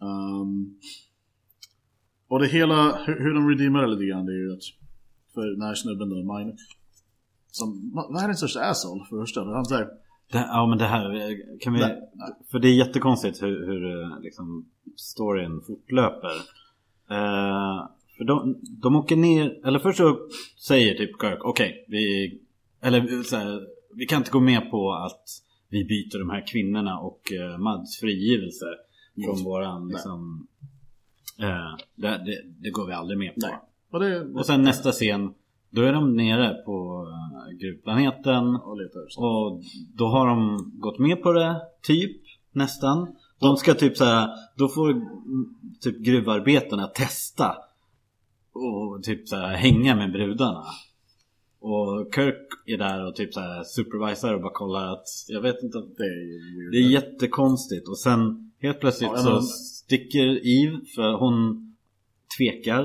Um, 0.07 0.79
Och 2.27 2.39
det 2.39 2.47
hela, 2.47 2.97
hur, 3.05 3.19
hur 3.19 3.33
de 3.33 3.49
redeemar 3.49 3.81
det 3.81 3.87
lite 3.87 4.05
grann, 4.05 4.25
det 4.25 4.31
är 4.31 4.43
ju 4.45 4.53
att 4.53 4.63
för 5.33 5.45
den 5.45 5.61
här 5.61 5.75
snubben 5.75 6.09
då, 6.09 6.15
Mine, 6.15 6.55
som, 7.51 7.91
vad 7.93 8.23
är 8.23 8.27
den 8.27 8.37
största 8.37 8.61
asshole 8.61 9.05
för 9.09 9.15
det 9.15 9.21
första? 9.23 9.43
Han 9.43 9.65
säger 9.65 9.87
det, 10.31 10.45
ja 10.47 10.65
men 10.65 10.77
det 10.77 10.85
här, 10.85 11.37
kan 11.59 11.73
vi... 11.73 11.79
Nej. 11.79 11.97
För 12.51 12.59
det 12.59 12.67
är 12.67 12.73
jättekonstigt 12.73 13.43
hur, 13.43 13.65
hur 13.65 14.03
eh, 14.03 14.19
liksom, 14.21 14.65
storyn 14.95 15.61
fortlöper. 15.61 16.35
Eh, 17.09 17.87
för 18.17 18.23
de, 18.23 18.59
de 18.81 18.95
åker 18.95 19.15
ner, 19.15 19.67
eller 19.67 19.79
först 19.79 19.97
så 19.97 20.17
säger 20.67 20.93
typ 20.95 21.21
Kirk, 21.21 21.45
okej, 21.45 21.69
okay, 21.69 21.83
vi... 21.87 22.39
Eller 22.81 23.23
så 23.23 23.35
här, 23.35 23.61
vi 23.95 24.05
kan 24.05 24.17
inte 24.17 24.31
gå 24.31 24.39
med 24.39 24.71
på 24.71 24.93
att 24.93 25.23
vi 25.69 25.85
byter 25.85 26.19
de 26.19 26.29
här 26.29 26.47
kvinnorna 26.47 26.99
och 26.99 27.21
uh, 27.33 27.57
Mads 27.57 27.99
frigivelse 27.99 28.65
från 29.25 29.35
mm. 29.35 29.43
våran 29.43 29.87
liksom... 29.87 30.47
Uh, 31.39 31.77
det, 31.95 32.07
det, 32.07 32.41
det, 32.59 32.69
går 32.69 32.87
vi 32.87 32.93
aldrig 32.93 33.19
med 33.19 33.35
på. 33.35 33.47
Och, 33.91 33.99
det, 33.99 34.21
och 34.21 34.45
sen 34.45 34.61
nästa 34.61 34.91
scen 34.91 35.33
då 35.71 35.81
är 35.81 35.93
de 35.93 36.15
nere 36.15 36.53
på 36.53 37.07
uh, 37.07 37.57
gruvplaneten 37.57 38.55
och, 38.55 38.77
och 39.17 39.61
då 39.95 40.07
har 40.07 40.27
de 40.27 40.57
gått 40.79 40.99
med 40.99 41.21
på 41.21 41.31
det, 41.31 41.61
typ, 41.83 42.21
nästan. 42.51 43.15
De 43.39 43.57
ska 43.57 43.73
typ 43.73 43.97
såhär, 43.97 44.29
då 44.57 44.67
får 44.67 45.01
typ 45.81 45.99
gruvarbetarna 45.99 46.87
testa 46.87 47.55
och 48.53 49.03
typ 49.03 49.27
såhär 49.27 49.55
hänga 49.55 49.95
med 49.95 50.11
brudarna. 50.11 50.63
Och 51.59 52.15
Kirk 52.15 52.47
är 52.65 52.77
där 52.77 53.07
och 53.07 53.15
typ 53.15 53.33
såhär 53.33 53.63
supervisar 53.63 54.33
och 54.33 54.41
bara 54.41 54.53
kollar 54.53 54.93
att, 54.93 55.05
jag 55.27 55.41
vet 55.41 55.63
inte, 55.63 55.77
det 55.77 56.03
är, 56.03 56.71
det 56.71 56.77
är 56.77 56.89
jättekonstigt. 56.89 57.87
Och 57.87 57.97
sen 57.97 58.51
helt 58.61 58.79
plötsligt 58.79 59.11
ja, 59.13 59.17
så 59.17 59.41
sticker 59.41 60.47
Eve 60.47 60.79
för 60.95 61.19
hon 61.19 61.67
tvekar 62.37 62.83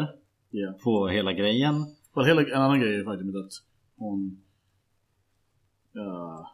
yeah. 0.52 0.74
på 0.84 1.08
hela 1.08 1.32
grejen. 1.32 1.74
Well, 2.16 2.26
hela, 2.26 2.42
en 2.42 2.62
annan 2.62 2.80
grej 2.80 3.00
är 3.00 3.04
faktiskt 3.04 3.36
att 3.36 3.64
hon... 3.96 4.42
Uh, 5.96 6.46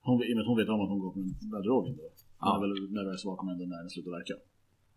hon, 0.00 0.22
hon 0.46 0.56
vet 0.56 0.68
om 0.68 0.80
att 0.80 0.88
hon 0.88 0.98
går 0.98 1.12
på 1.12 1.18
den 1.18 1.50
där 1.50 1.62
drogen 1.62 1.96
då. 1.96 2.02
Ja. 2.40 2.58
När 2.60 2.68
väl 2.68 2.90
när 2.90 3.16
SVA 3.16 3.36
kommer 3.36 3.54
när 3.54 3.78
den 3.78 3.90
slutar 3.90 4.10
verka. 4.10 4.34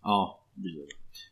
Ja. 0.04 0.45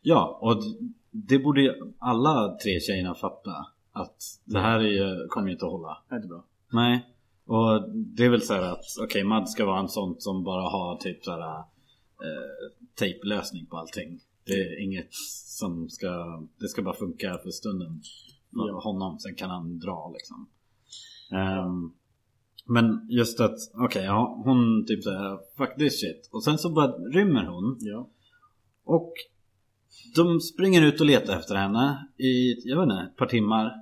Ja, 0.02 0.38
och 0.42 0.62
det 1.10 1.38
borde 1.38 1.76
alla 1.98 2.56
tre 2.62 2.80
tjejerna 2.80 3.14
fatta. 3.14 3.66
Att 3.92 4.22
det 4.44 4.60
här 4.60 4.80
är, 4.80 5.28
kommer 5.28 5.48
ju 5.48 5.52
inte 5.52 5.66
att 5.66 5.72
hålla. 5.72 5.98
Det 6.08 6.14
är 6.14 6.16
inte 6.16 6.28
bra. 6.28 6.44
Nej. 6.72 7.06
Och 7.46 7.90
det 7.92 8.24
är 8.24 8.30
väl 8.30 8.42
så 8.42 8.54
att 8.54 8.84
okej, 9.00 9.04
okay, 9.04 9.24
Mad 9.24 9.50
ska 9.50 9.66
vara 9.66 9.80
en 9.80 9.88
sån 9.88 10.20
som 10.20 10.44
bara 10.44 10.62
har 10.62 10.96
typ 10.96 11.24
såhär 11.24 11.58
eh, 11.58 11.64
tejplösning 12.94 13.66
på 13.66 13.76
allting. 13.76 14.20
Det 14.48 14.54
är 14.54 14.82
inget 14.84 15.14
som 15.58 15.88
ska, 15.88 16.42
det 16.60 16.68
ska 16.68 16.82
bara 16.82 16.96
funka 16.96 17.38
för 17.42 17.50
stunden 17.50 18.02
för 18.52 18.68
ja. 18.68 18.80
honom. 18.80 19.18
Sen 19.18 19.34
kan 19.34 19.50
han 19.50 19.78
dra 19.78 20.12
liksom. 20.14 20.48
Um, 21.30 21.94
men 22.66 23.06
just 23.10 23.40
att, 23.40 23.56
okej, 23.74 23.84
okay, 23.84 24.04
ja, 24.04 24.42
hon 24.44 24.86
typ 24.86 25.04
såhär, 25.04 25.38
fuck 25.56 25.78
this 25.78 26.00
shit. 26.00 26.28
Och 26.32 26.44
sen 26.44 26.58
så 26.58 26.70
bara 26.70 26.86
rymmer 26.92 27.44
hon. 27.44 27.76
Ja. 27.80 28.08
Och 28.84 29.12
de 30.16 30.40
springer 30.40 30.82
ut 30.82 31.00
och 31.00 31.06
letar 31.06 31.38
efter 31.38 31.54
henne 31.54 32.08
i, 32.18 32.54
jag 32.68 32.76
vet 32.76 32.82
inte, 32.82 33.10
ett 33.10 33.16
par 33.16 33.26
timmar. 33.26 33.72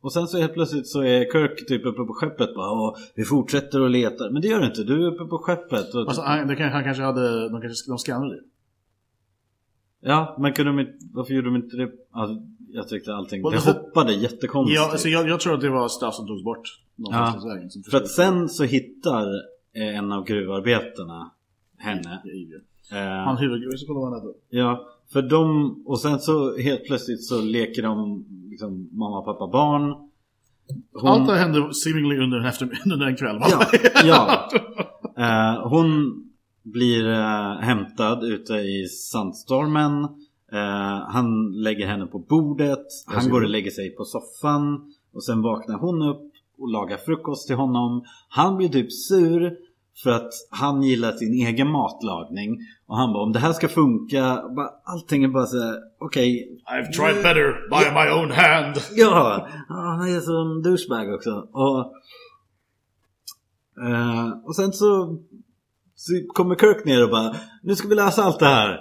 Och 0.00 0.12
sen 0.12 0.28
så 0.28 0.38
helt 0.38 0.54
plötsligt 0.54 0.88
så 0.88 1.02
är 1.02 1.32
Kirk 1.32 1.68
typ 1.68 1.86
uppe 1.86 2.02
på 2.02 2.14
skeppet 2.14 2.54
bara 2.54 2.70
och 2.70 2.96
vi 3.14 3.24
fortsätter 3.24 3.80
och 3.80 3.90
letar. 3.90 4.30
Men 4.30 4.42
det 4.42 4.48
gör 4.48 4.60
du 4.60 4.66
inte, 4.66 4.82
du 4.84 5.06
är 5.06 5.12
uppe 5.12 5.24
på 5.24 5.38
skeppet. 5.38 5.94
Och 5.94 6.00
alltså, 6.00 6.22
han, 6.22 6.56
kan, 6.56 6.72
han 6.72 6.84
kanske 6.84 7.02
hade, 7.02 7.48
de 7.48 7.60
kanske 7.60 7.90
de 7.90 7.98
skannade 7.98 8.34
det. 8.34 8.42
Ja, 10.04 10.36
men 10.38 10.52
kunde 10.52 10.72
de 10.72 10.80
inte, 10.80 10.92
varför 11.12 11.34
gjorde 11.34 11.48
de 11.48 11.56
inte 11.56 11.76
det? 11.76 11.90
Alltså, 12.10 12.46
jag 12.72 12.88
tyckte 12.88 13.14
allting, 13.14 13.42
det 13.42 13.58
hoppade 13.58 14.12
jättekonstigt. 14.12 14.80
Ja, 14.80 14.90
alltså 14.90 15.08
jag, 15.08 15.28
jag 15.28 15.40
tror 15.40 15.54
att 15.54 15.60
det 15.60 15.70
var 15.70 15.88
straff 15.88 16.14
som 16.14 16.26
togs 16.26 16.44
bort. 16.44 16.80
Ja, 16.96 17.40
vägen, 17.44 17.70
för 17.90 17.96
att 17.96 18.08
sen 18.08 18.48
så 18.48 18.64
hittar 18.64 19.26
en 19.72 20.12
av 20.12 20.24
gruvarbetarna 20.24 21.30
henne. 21.78 22.22
Eh, 22.92 22.98
han 22.98 23.36
huvudgubben, 23.36 23.78
så 23.78 23.86
kolla 23.86 24.00
vad 24.00 24.12
han 24.12 24.20
heter. 24.20 24.40
Ja, 24.50 24.88
för 25.12 25.22
de, 25.22 25.76
och 25.86 26.00
sen 26.00 26.20
så 26.20 26.58
helt 26.58 26.84
plötsligt 26.84 27.24
så 27.24 27.40
leker 27.42 27.82
de 27.82 28.24
liksom 28.50 28.88
mamma, 28.92 29.22
pappa, 29.22 29.46
barn. 29.46 29.94
Hon... 30.92 31.10
Allt 31.10 31.28
det 31.28 31.36
hände 31.36 31.74
seemingly 31.74 32.18
under 32.18 32.38
en, 32.38 32.44
efter, 32.44 32.70
under 32.92 33.06
en 33.06 33.16
kväll 33.16 33.38
va? 33.38 33.46
Ja, 33.50 33.66
ja. 34.04 34.48
Uh, 35.18 35.68
hon 35.68 36.14
blir 36.62 37.04
uh, 37.08 37.60
hämtad 37.60 38.24
ute 38.24 38.52
i 38.52 38.88
sandstormen. 38.88 40.02
Uh, 40.52 41.08
han 41.08 41.52
lägger 41.52 41.86
henne 41.86 42.06
på 42.06 42.18
bordet. 42.18 42.86
Han 43.06 43.30
går 43.30 43.42
och 43.42 43.50
lägger 43.50 43.70
sig 43.70 43.90
på 43.90 44.04
soffan. 44.04 44.92
Och 45.14 45.24
sen 45.24 45.42
vaknar 45.42 45.78
hon 45.78 46.02
upp 46.02 46.32
och 46.58 46.68
lagar 46.68 46.96
frukost 46.96 47.46
till 47.46 47.56
honom. 47.56 48.04
Han 48.28 48.56
blir 48.56 48.68
typ 48.68 48.92
sur. 48.92 49.56
För 50.02 50.10
att 50.10 50.32
han 50.50 50.82
gillar 50.82 51.12
sin 51.12 51.46
egen 51.46 51.70
matlagning. 51.70 52.58
Och 52.86 52.96
han 52.96 53.12
bara 53.12 53.22
om 53.22 53.32
det 53.32 53.38
här 53.38 53.52
ska 53.52 53.68
funka. 53.68 54.42
Bara, 54.56 54.70
allting 54.84 55.24
är 55.24 55.28
bara 55.28 55.46
så 55.46 55.74
okej. 55.98 56.58
Okay, 56.60 56.80
I've 56.80 56.92
tried 56.92 57.22
better 57.22 57.68
by 57.70 57.90
my 57.90 58.22
own 58.22 58.30
hand. 58.30 58.76
Ja, 58.94 59.48
han 59.68 60.08
är 60.08 60.20
som 60.20 60.62
douchebag 60.62 61.14
också. 61.14 61.48
Och, 61.52 61.92
uh, 63.86 64.46
och 64.46 64.56
sen 64.56 64.72
så, 64.72 65.18
så 66.02 66.12
kommer 66.28 66.54
Kirk 66.56 66.84
ner 66.84 67.04
och 67.04 67.10
bara 67.10 67.36
nu 67.62 67.76
ska 67.76 67.88
vi 67.88 67.94
läsa 67.94 68.22
allt 68.22 68.38
det 68.38 68.46
här. 68.46 68.80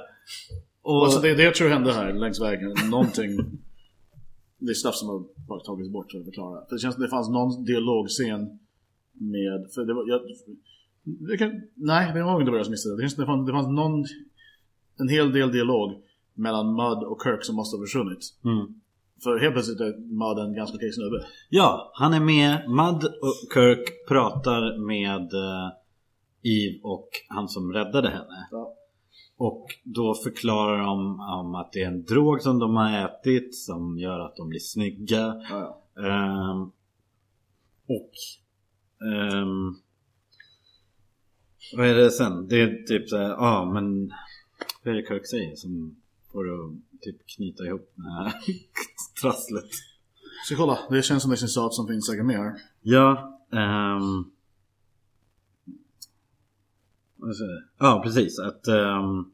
Och, 0.82 1.04
alltså 1.06 1.20
det, 1.20 1.36
det 1.36 1.44
jag 1.44 1.56
tror 1.56 1.70
hände 1.70 1.94
här 1.94 2.14
längs 2.14 2.42
vägen. 2.42 2.74
Någonting. 2.90 3.32
det 4.58 4.72
är 4.72 4.74
stuff 4.74 4.96
som 4.96 5.08
har 5.50 5.60
tagits 5.60 5.90
bort 5.90 6.12
för 6.12 6.20
att 6.20 6.26
förklara. 6.26 6.66
För 6.66 6.76
det 6.76 6.80
känns 6.80 6.96
som 6.96 7.04
det 7.04 7.10
fanns 7.10 7.30
någon 7.30 7.66
dialogscen 7.66 8.60
med, 9.14 9.72
för 9.74 9.86
det 9.86 9.94
var, 9.94 10.04
jag, 10.08 10.22
det 11.04 11.38
kan, 11.38 11.62
nej, 11.76 12.14
det 12.14 12.24
var 12.24 12.40
inte 12.40 12.52
vad 12.52 12.60
jag 12.60 12.66
som 12.66 12.72
missade. 12.72 12.96
Det, 12.98 13.18
det, 13.18 13.26
fanns, 13.26 13.48
det 13.48 13.54
fanns 13.54 13.68
någon, 13.68 14.06
en 15.00 15.10
hel 15.10 15.32
del 15.32 15.52
dialog 15.52 15.92
mellan 16.34 16.66
Mud 16.68 17.04
och 17.12 17.22
Kirk 17.24 17.44
som 17.44 17.56
måste 17.56 17.78
ha 17.78 17.84
försvunnit. 17.84 18.24
Mm. 18.46 18.82
För 19.24 19.40
helt 19.40 19.54
plötsligt 19.54 19.80
är 19.80 19.94
Mud 20.22 20.46
en 20.46 20.56
ganska 20.56 20.76
okej 20.76 20.92
snubbe. 20.92 21.26
Ja, 21.50 21.92
han 21.94 22.14
är 22.14 22.20
med. 22.20 22.70
Mud 22.70 23.04
och 23.06 23.54
Kirk 23.54 24.08
pratar 24.08 24.78
med 24.78 25.34
uh, 25.34 25.81
Eve 26.44 26.80
och 26.84 27.10
han 27.28 27.48
som 27.48 27.74
räddade 27.74 28.10
henne. 28.10 28.48
Ja. 28.52 28.74
Och 29.38 29.68
då 29.84 30.16
förklarar 30.16 30.78
de 30.78 31.20
om 31.20 31.56
att 31.56 31.72
det 31.72 31.82
är 31.82 31.88
en 31.88 32.04
drog 32.04 32.42
som 32.42 32.60
de 32.60 32.76
har 32.76 33.06
ätit 33.06 33.56
som 33.56 34.00
gör 34.00 34.20
att 34.20 34.36
de 34.36 34.50
blir 34.50 34.60
snygga. 34.60 35.42
Ja, 35.50 35.84
ja. 35.96 36.52
Um, 36.52 36.72
och 37.88 38.12
um, 39.34 39.78
vad 41.78 41.88
är 41.88 41.96
det 41.96 42.12
sen? 42.12 42.48
Det 42.48 42.62
är 42.62 42.88
typ 42.88 43.10
såhär, 43.10 43.30
ja 43.30 43.38
ah, 43.38 43.66
men 43.66 44.14
vad 44.84 44.94
är 44.94 45.02
det 45.02 45.08
Kirk 45.08 45.28
säger 45.28 45.56
som 45.56 45.96
får 46.32 46.54
att 46.54 47.02
typ 47.02 47.28
knyta 47.36 47.64
ihop 47.64 47.94
det 47.96 48.12
här 48.12 48.34
trasslet? 49.22 49.70
Ska 50.46 50.56
kolla, 50.56 50.80
det 50.90 51.02
känns 51.02 51.22
som 51.24 51.32
det 51.32 51.38
är 51.38 51.44
en 51.44 51.48
sak 51.48 51.74
som 51.74 51.88
finns 51.88 52.08
säkert 52.08 52.26
med 52.26 52.38
här. 52.38 52.54
Ja, 52.82 53.40
um... 53.52 54.32
Ja, 57.80 58.02
precis. 58.04 58.40
Att, 58.40 58.68
um... 58.68 59.34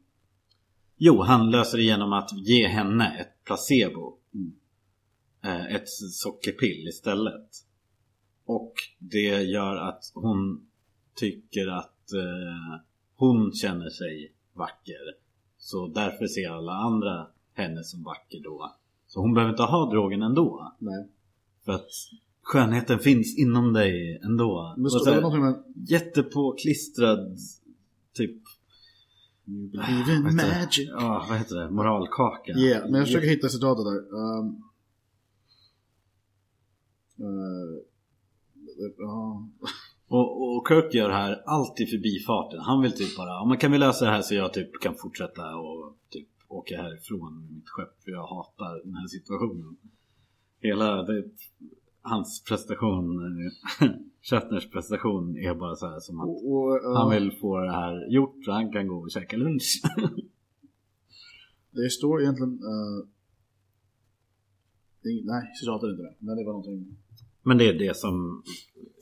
Jo, 0.96 1.22
han 1.22 1.50
löser 1.50 1.78
det 1.78 1.84
genom 1.84 2.12
att 2.12 2.32
ge 2.32 2.66
henne 2.68 3.18
ett 3.20 3.44
placebo. 3.44 4.18
Mm. 4.34 4.52
Ett 5.76 5.88
sockerpill 5.88 6.88
istället. 6.88 7.50
Och 8.44 8.72
det 8.98 9.42
gör 9.42 9.76
att 9.76 10.12
hon 10.14 10.66
tycker 11.14 11.66
att 11.66 12.12
eh, 12.12 12.80
hon 13.16 13.52
känner 13.52 13.90
sig 13.90 14.34
vacker. 14.52 15.14
Så 15.58 15.86
därför 15.86 16.26
ser 16.26 16.50
alla 16.50 16.72
andra 16.72 17.26
henne 17.54 17.84
som 17.84 18.02
vacker 18.02 18.40
då. 18.44 18.74
Så 19.06 19.20
hon 19.20 19.34
behöver 19.34 19.50
inte 19.52 19.62
ha 19.62 19.90
drogen 19.90 20.22
ändå. 20.22 20.76
Nej. 20.78 21.08
För 21.64 21.72
att 21.72 21.90
skönheten 22.42 22.98
finns 22.98 23.38
inom 23.38 23.72
dig 23.72 24.20
ändå. 24.24 24.74
Men 24.76 24.90
står 24.90 25.14
det 25.14 25.20
någonting 25.20 25.44
med... 25.44 25.62
Jättepåklistrad 25.88 27.38
typ 28.18 28.42
believe 29.48 30.08
in 30.12 30.36
magic. 30.36 30.88
Ja, 30.88 31.26
vad 31.28 31.38
heter 31.38 31.56
det? 31.56 31.70
Moralkaka. 31.70 32.52
Ja, 32.52 32.58
yeah, 32.58 32.82
men 32.82 32.94
jag 32.94 33.06
försöker 33.06 33.28
hitta 33.28 33.48
citatet 33.48 33.84
där. 33.84 34.00
Um, 34.18 34.62
uh, 37.20 37.78
uh, 39.00 39.48
och, 40.08 40.56
och 40.56 40.68
Kirk 40.68 40.94
gör 40.94 41.10
här 41.10 41.42
allt 41.46 41.80
i 41.80 41.86
förbifarten. 41.86 42.60
Han 42.60 42.82
vill 42.82 42.92
typ 42.92 43.16
bara, 43.16 43.40
om 43.42 43.48
man 43.48 43.58
kan 43.58 43.72
vi 43.72 43.78
lösa 43.78 44.04
det 44.04 44.10
här 44.10 44.22
så 44.22 44.34
jag 44.34 44.52
typ 44.52 44.70
kan 44.82 44.94
fortsätta 44.94 45.56
och 45.56 45.96
typ 46.10 46.28
åka 46.48 46.82
härifrån 46.82 47.40
med 47.40 47.52
mitt 47.52 47.68
skepp 47.68 48.02
för 48.04 48.10
jag 48.10 48.26
hatar 48.26 48.84
den 48.84 48.94
här 48.94 49.06
situationen. 49.06 49.76
Hela 50.60 51.02
det, 51.02 51.24
hans 52.08 52.44
prestation, 52.44 53.20
Shatners 54.22 54.70
prestation 54.70 55.36
är 55.36 55.54
bara 55.54 55.76
så 55.76 55.86
här 55.86 56.00
som 56.00 56.20
att 56.20 56.28
och, 56.28 56.52
och, 56.52 56.84
uh, 56.84 56.96
han 56.96 57.10
vill 57.10 57.32
få 57.40 57.60
det 57.60 57.72
här 57.72 58.12
gjort 58.12 58.44
så 58.44 58.52
han 58.52 58.72
kan 58.72 58.88
gå 58.88 58.96
och 58.96 59.10
käka 59.10 59.36
lunch. 59.36 59.82
det 61.70 61.90
står 61.90 62.22
egentligen... 62.22 62.52
Uh, 62.52 63.06
det, 65.02 65.22
nej, 65.24 65.52
citatet 65.60 65.84
är 65.84 65.90
inte 65.90 66.02
det. 66.02 66.14
Men 66.18 66.36
det 66.36 66.44
var 66.44 66.52
någonting... 66.52 66.96
Men 67.42 67.58
det 67.58 67.68
är 67.68 67.78
det 67.78 67.96
som 67.96 68.42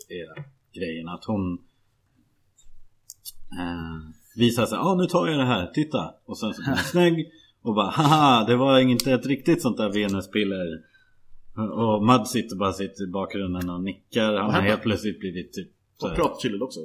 är 0.09 0.45
grejen. 0.81 1.09
Att 1.09 1.25
hon 1.25 1.53
uh, 3.53 4.11
visar 4.37 4.67
sig. 4.67 4.79
Ja, 4.79 4.85
ah, 4.85 4.95
nu 4.95 5.07
tar 5.07 5.27
jag 5.27 5.39
det 5.39 5.45
här. 5.45 5.67
Titta. 5.67 6.15
Och 6.25 6.39
sen 6.39 6.55
så 6.55 6.63
blir 6.63 6.71
hon 6.71 6.79
snygg. 6.79 7.33
Och 7.63 7.75
bara 7.75 7.91
haha, 7.91 8.45
det 8.45 8.57
var 8.57 8.79
inte 8.79 9.13
ett 9.13 9.27
riktigt 9.27 9.63
sånt 9.63 9.77
där 9.77 9.93
venuspiller. 9.93 10.83
Och 11.57 12.05
Mud 12.05 12.27
sitter 12.27 12.57
bara 12.57 12.73
sitter 12.73 13.05
i 13.05 13.07
bakgrunden 13.07 13.71
och 13.71 13.83
nickar. 13.83 14.35
Han 14.35 14.55
har 14.55 14.61
helt 14.61 14.83
plötsligt 14.83 15.21
blivit 15.21 15.53
typ... 15.53 15.69
Och 16.03 16.15
pratar 16.15 16.41
chilligt 16.41 16.63
också. 16.63 16.81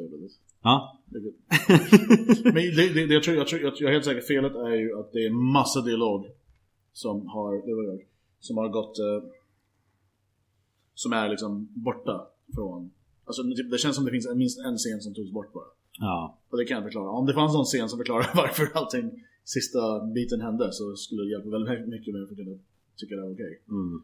Ja. 0.61 0.99
Men 2.43 2.53
det, 2.53 2.93
det, 2.93 3.05
det, 3.07 3.13
jag, 3.13 3.23
tror, 3.23 3.37
jag, 3.37 3.47
tror, 3.47 3.61
jag 3.61 3.81
är 3.81 3.91
helt 3.91 4.05
säker 4.05 4.21
felet 4.21 4.55
är 4.55 4.75
ju 4.75 4.99
att 4.99 5.11
det 5.11 5.25
är 5.25 5.29
massa 5.29 5.81
dialog 5.81 6.25
som 6.93 7.27
har, 7.27 7.67
det 7.67 7.75
var 7.75 7.83
jag, 7.83 7.99
som 8.39 8.57
har 8.57 8.69
gått 8.69 8.99
eh, 8.99 9.29
som 10.93 11.13
är 11.13 11.29
liksom 11.29 11.67
borta 11.73 12.27
från 12.55 12.91
Alltså 13.25 13.43
typ, 13.43 13.71
det 13.71 13.77
känns 13.77 13.95
som 13.95 14.05
det 14.05 14.11
finns 14.11 14.27
minst 14.35 14.59
en 14.59 14.77
scen 14.77 15.01
som 15.01 15.13
togs 15.13 15.31
bort 15.31 15.53
bara. 15.53 15.69
Ja. 15.99 16.37
Och 16.49 16.57
det 16.57 16.65
kan 16.65 16.75
jag 16.75 16.83
förklara. 16.83 17.09
Om 17.09 17.25
det 17.25 17.33
fanns 17.33 17.53
någon 17.53 17.65
scen 17.65 17.89
som 17.89 17.97
förklarar 17.97 18.29
varför 18.35 18.69
allting 18.73 19.23
sista 19.43 20.05
biten 20.05 20.41
hände 20.41 20.71
så 20.71 20.95
skulle 20.95 21.23
det 21.23 21.29
hjälpa 21.29 21.49
väldigt 21.49 21.87
mycket 21.87 22.13
med 22.13 22.23
att 22.23 22.29
kunna 22.29 22.57
tycka 22.97 23.15
det 23.15 23.21
var 23.21 23.33
okej. 23.33 23.45
Okay. 23.45 23.77
Mm. 23.77 24.01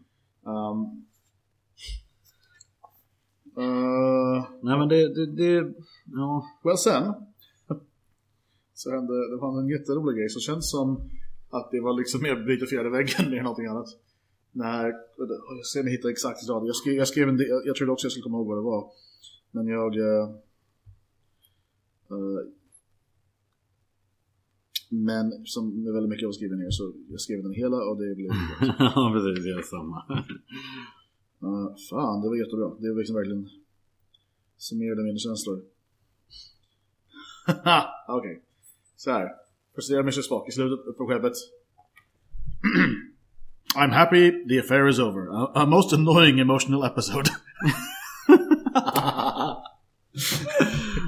Um, 0.47 1.05
uh, 3.57 4.45
Nej 4.61 4.77
men 4.79 4.89
det, 4.89 5.15
det, 5.15 5.25
det 5.25 5.73
ja. 6.05 6.47
Well 6.63 6.77
sen 6.77 7.13
så 8.73 8.91
hände, 8.91 9.13
det 9.31 9.39
fanns 9.39 9.57
en 9.57 9.69
jätterolig 9.69 10.17
grej 10.17 10.29
som 10.29 10.41
känns 10.41 10.71
som 10.71 11.09
att 11.49 11.71
det 11.71 11.81
var 11.81 11.93
liksom 11.93 12.21
mer 12.21 12.35
bryta 12.35 12.65
fjärde 12.65 12.89
väggen 12.89 13.33
än 13.33 13.43
någonting 13.43 13.65
annat. 13.65 13.89
När, 14.51 14.85
jag 15.57 15.65
ser 15.73 15.79
om 15.79 15.87
jag 15.87 15.91
hittar 15.91 16.09
exakt 16.09 16.49
rad. 16.49 16.67
Jag 16.67 16.75
skrev, 16.75 16.93
jag 16.93 17.07
skrev 17.07 17.29
en 17.29 17.37
del, 17.37 17.47
jag 17.65 17.75
trodde 17.75 17.91
också 17.91 18.05
jag 18.05 18.11
skulle 18.11 18.23
komma 18.23 18.37
ihåg 18.37 18.47
vad 18.47 18.57
det 18.57 18.61
var. 18.61 18.91
Men 19.51 19.67
jag... 19.67 19.95
Uh, 19.97 20.29
men 24.89 25.45
som 25.45 25.83
med 25.83 25.93
väldigt 25.93 26.09
mycket 26.09 26.23
jag 26.23 26.35
skriver 26.35 26.55
ner 26.55 26.69
så 26.69 26.93
jag 27.09 27.21
skrev 27.21 27.43
den 27.43 27.53
hela 27.53 27.77
och 27.77 27.97
det 28.01 28.15
blev 28.15 28.31
Ja 28.79 29.11
precis, 29.13 29.45
är 29.45 29.61
samma. 29.61 29.97
uh, 31.47 31.75
fan, 31.89 32.21
det 32.21 32.27
var 32.29 32.35
jättebra. 32.35 32.67
Det 32.81 32.89
var 32.91 32.97
liksom 32.97 33.15
verkligen 33.15 33.49
summerade 34.57 35.03
mina 35.03 35.17
känslor. 35.17 35.57
Okej. 38.07 38.31
Okay. 38.31 38.35
Så 38.95 39.11
här. 39.11 39.27
Presterar 39.75 39.99
Mr 39.99 40.21
Spock 40.21 40.49
i 40.49 40.51
slutet 40.51 40.97
på 40.97 41.07
skeppet. 41.07 41.33
I'm 43.75 43.91
happy 43.91 44.31
the 44.49 44.59
affair 44.59 44.87
is 44.87 44.99
over. 44.99 45.29
A, 45.31 45.51
a 45.55 45.65
most 45.65 45.93
annoying 45.93 46.39
emotional 46.39 46.83
episode. 46.83 47.29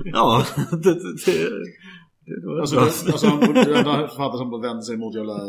ja, 0.05 0.45
det, 0.71 0.93
det, 1.25 1.49
det, 2.29 2.41
det 2.41 2.61
alltså, 2.61 2.79
alltså 2.79 3.27
han 3.27 3.39
författare 3.39 4.37
som 4.37 4.61
vände 4.61 4.83
sig 4.83 4.97
mot 4.97 5.15
jävla... 5.15 5.33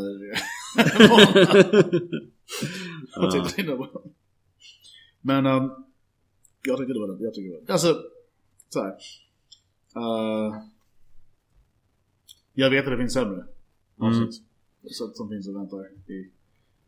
ja. 3.16 4.02
Men 5.20 5.46
um, 5.46 5.84
jag 6.62 6.78
tycker 6.78 6.94
det 6.94 7.00
var 7.00 7.08
det. 7.08 7.24
Jag 7.24 7.34
tycker 7.34 7.48
det 7.48 7.54
var 7.54 7.66
det. 7.66 7.72
Alltså, 7.72 8.02
så 8.68 8.82
här. 8.82 8.96
Uh, 9.96 10.54
jag 12.52 12.70
vet 12.70 12.84
att 12.84 12.90
det 12.90 12.98
finns 12.98 13.12
sämre 13.12 13.44
avsnitt. 13.98 14.40
Mm. 14.82 14.90
Så, 14.90 15.08
som 15.14 15.28
finns 15.28 15.48
och 15.48 15.56
väntar 15.56 15.86
i 16.06 16.30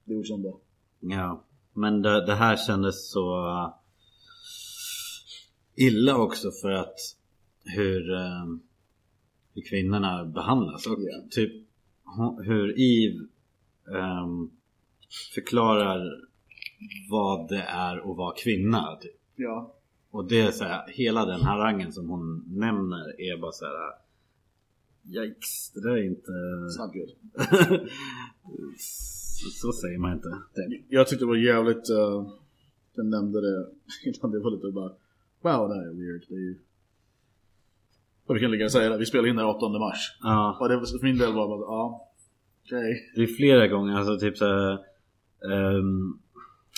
det 0.04 0.14
okända. 0.16 0.52
Ja, 1.00 1.44
men 1.72 2.02
det, 2.02 2.26
det 2.26 2.34
här 2.34 2.56
kändes 2.56 3.10
så 3.10 3.46
illa 5.74 6.16
också 6.16 6.50
för 6.50 6.70
att 6.70 6.98
hur, 7.64 8.10
uh, 8.10 8.46
hur 9.54 9.62
kvinnorna 9.62 10.24
behandlas. 10.24 10.86
Och 10.86 11.00
yeah. 11.00 11.28
typ 11.30 11.52
hur 12.44 12.80
Eve 12.80 13.26
um, 13.84 14.50
förklarar 15.34 16.20
vad 17.10 17.48
det 17.48 17.62
är 17.62 18.10
att 18.10 18.16
vara 18.16 18.34
kvinna. 18.36 18.96
Typ. 19.00 19.20
Ja. 19.36 19.74
Och 20.10 20.28
det 20.28 20.40
är 20.40 20.50
så 20.50 20.64
här, 20.64 20.88
hela 20.88 21.26
den 21.26 21.40
här 21.40 21.58
rangen 21.58 21.92
som 21.92 22.08
hon 22.08 22.44
nämner 22.48 23.20
är 23.20 23.36
bara 23.36 23.52
så 23.52 23.64
här. 23.64 24.02
Yikes, 25.04 25.70
det 25.74 25.80
där 25.80 25.96
är 25.96 26.04
inte... 26.04 26.32
så, 28.78 29.50
så 29.50 29.72
säger 29.72 29.98
man 29.98 30.12
inte. 30.12 30.38
Jag 30.88 31.08
tyckte 31.08 31.24
det 31.24 31.28
var 31.28 31.36
jävligt... 31.36 31.90
Uh, 31.90 32.32
den 32.94 33.10
nämnde 33.10 33.40
det 33.40 33.66
innan 34.04 34.30
det 34.30 34.40
var 34.40 34.50
lite 34.50 34.70
bara... 34.72 34.92
Wow, 35.40 35.68
det 35.68 35.74
här 35.74 35.82
är 35.82 35.94
weird. 35.94 36.24
Det 36.28 36.34
är 36.34 36.38
ju... 36.38 36.58
Och 38.26 38.36
vi 38.36 38.40
kan 38.40 38.50
ligga 38.50 38.64
och 38.64 38.72
säga 38.72 38.90
det, 38.90 38.98
vi 38.98 39.06
spelar 39.06 39.28
in 39.28 39.36
den 39.36 39.46
8 39.46 39.68
mars. 39.68 40.16
Ja. 40.22 40.56
Och 40.60 40.68
det 40.68 40.76
var, 40.76 40.98
för 40.98 41.06
min 41.06 41.18
del 41.18 41.32
var 41.32 41.48
bara, 41.48 41.60
ja. 41.60 42.08
Okej. 42.64 42.78
Okay. 42.78 42.94
Det 43.16 43.22
är 43.22 43.36
flera 43.36 43.68
gånger, 43.68 43.96
alltså 43.96 44.18
typ 44.18 44.38
såhär... 44.38 44.78
Um, 45.44 46.18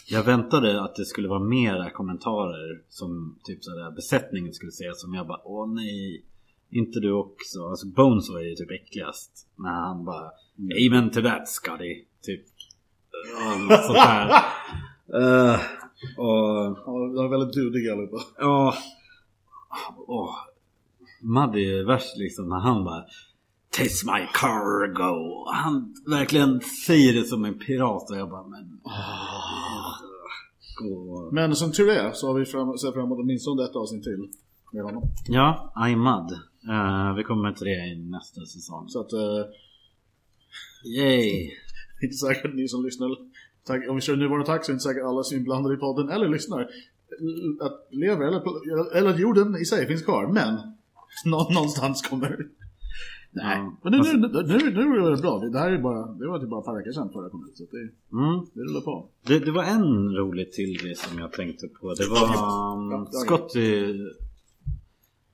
jag 0.09 0.22
väntade 0.22 0.83
att 0.83 0.94
det 0.94 1.04
skulle 1.04 1.28
vara 1.28 1.40
mera 1.40 1.90
kommentarer 1.90 2.83
som 2.88 3.38
typ 3.44 3.64
sådär 3.64 3.90
besättningen 3.90 4.54
skulle 4.54 4.72
säga 4.72 4.92
som 4.94 5.14
jag 5.14 5.26
bara 5.26 5.40
åh 5.44 5.74
nej 5.74 6.24
Inte 6.70 7.00
du 7.00 7.12
också. 7.12 7.68
Alltså 7.68 7.87
Bones 7.87 8.30
var 8.30 8.40
ju 8.40 8.54
typ 8.54 8.70
äckligast. 8.70 9.48
När 9.57 9.70
han 9.70 10.04
bara 10.04 10.30
Amen 10.87 11.11
to 11.11 11.22
that 11.22 11.48
Scotty. 11.48 12.04
Typ. 12.22 12.44
Sånt 13.87 13.98
här. 13.98 14.28
uh, 15.14 15.54
och... 16.18 16.78
Ja, 16.87 17.12
de 17.16 17.24
är 17.24 17.28
väldigt 17.28 17.54
dudiga 17.54 17.92
allihopa. 17.92 18.22
Ja. 18.38 18.74
Oh. 20.07 20.35
Muddy 21.25 21.79
är 21.79 21.87
värst 21.87 22.17
liksom 22.17 22.49
när 22.49 22.59
han 22.59 22.85
bara 22.85 23.05
Taste 23.71 24.07
my 24.07 24.27
cargo. 24.35 25.45
Han 25.53 25.95
verkligen 26.07 26.61
säger 26.87 27.13
det 27.13 27.25
som 27.25 27.45
en 27.45 27.59
pirat 27.59 28.11
och 28.11 28.17
jag 28.17 28.31
bara 28.31 28.47
men... 28.47 28.81
Oh. 28.85 29.95
Men 31.33 31.57
som 31.57 31.73
tur 31.73 31.91
är 31.91 32.13
så 32.13 32.27
har 32.27 32.35
vi 32.35 32.45
fram, 32.45 32.79
sett 32.79 32.95
fram 32.95 33.05
emot 33.05 33.19
åtminstone 33.19 33.65
ett 33.65 33.77
avsnitt 33.77 34.03
till 34.03 34.29
med 34.73 34.85
honom. 34.85 35.03
Ja, 35.29 35.73
Aymad. 35.75 36.33
Uh, 36.69 37.15
vi 37.17 37.25
kommer 37.25 37.53
till 37.53 37.67
det 37.67 37.87
i 37.87 37.97
nästa 37.97 38.41
säsong. 38.41 38.89
Så 38.89 39.01
att... 39.01 39.13
Uh, 39.13 39.45
Yay! 40.85 41.51
inte 42.03 42.17
säkert 42.17 42.55
ni 42.55 42.69
som 42.69 42.85
lyssnar. 42.85 43.17
Tack, 43.67 43.89
om 43.89 43.95
vi 43.95 44.01
kör 44.01 44.17
nuvarande 44.17 44.47
tack 44.47 44.65
så 44.65 44.71
är 44.71 44.73
det 44.73 44.77
inte 44.77 44.83
säkert 44.83 45.05
alla 45.05 45.23
som 45.23 45.35
är 45.35 45.39
inblandade 45.39 45.75
i 45.75 45.79
podden 45.79 46.09
eller 46.09 46.29
lyssnar. 46.29 46.69
Att 47.61 47.89
leva 47.91 48.27
eller, 48.27 48.97
eller 48.97 49.11
att 49.11 49.21
jorden 49.21 49.57
i 49.57 49.65
sig 49.65 49.87
finns 49.87 50.03
kvar. 50.03 50.27
Men 50.27 50.74
någonstans 51.24 52.03
kommer 52.03 52.46
Nej, 53.37 53.59
ja. 53.59 53.77
men 53.83 53.92
nu, 53.92 53.98
nu, 53.98 54.29
nu, 54.29 54.59
nu, 54.59 54.70
nu 54.70 55.07
är 55.07 55.11
det 55.11 55.22
bra. 55.22 55.38
Det 55.38 55.59
här 55.59 55.70
är 55.70 55.79
bara, 55.79 56.07
det 56.07 56.29
var 56.29 56.38
typ 56.38 56.48
bara 56.50 56.62
par 56.62 56.77
veckor 56.77 56.92
sedan 56.92 57.11
förra 57.12 57.31
kom 57.31 57.48
ut. 57.48 57.57
Så 57.57 57.64
det, 57.64 58.16
mm. 58.16 58.46
det 58.55 58.61
rullar 58.61 58.81
på. 58.81 59.09
Det, 59.27 59.38
det, 59.38 59.50
var 59.50 59.64
en 59.64 60.14
rolig 60.16 60.53
till 60.53 60.83
grej 60.83 60.94
som 60.94 61.18
jag 61.18 61.33
tänkte 61.33 61.68
på. 61.68 61.94
Det 61.94 62.09
var 62.09 62.94
um, 62.94 63.07
Scotty... 63.07 63.94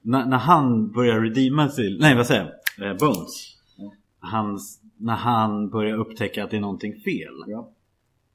När, 0.03 0.27
när 0.27 0.37
han 0.37 0.93
börjar 0.93 1.21
redeema 1.21 1.69
sig, 1.69 1.99
nej 1.99 2.17
vad 2.17 2.27
säger 2.27 2.55
jag? 2.79 2.91
Eh, 2.91 2.97
Bones. 2.97 3.57
Ja. 3.77 3.93
Hans, 4.19 4.81
när 4.97 5.17
han 5.17 5.71
börjar 5.71 5.97
upptäcka 5.97 6.45
att 6.45 6.51
det 6.51 6.57
är 6.57 6.61
någonting 6.61 7.01
fel. 7.01 7.35
Ja. 7.47 7.71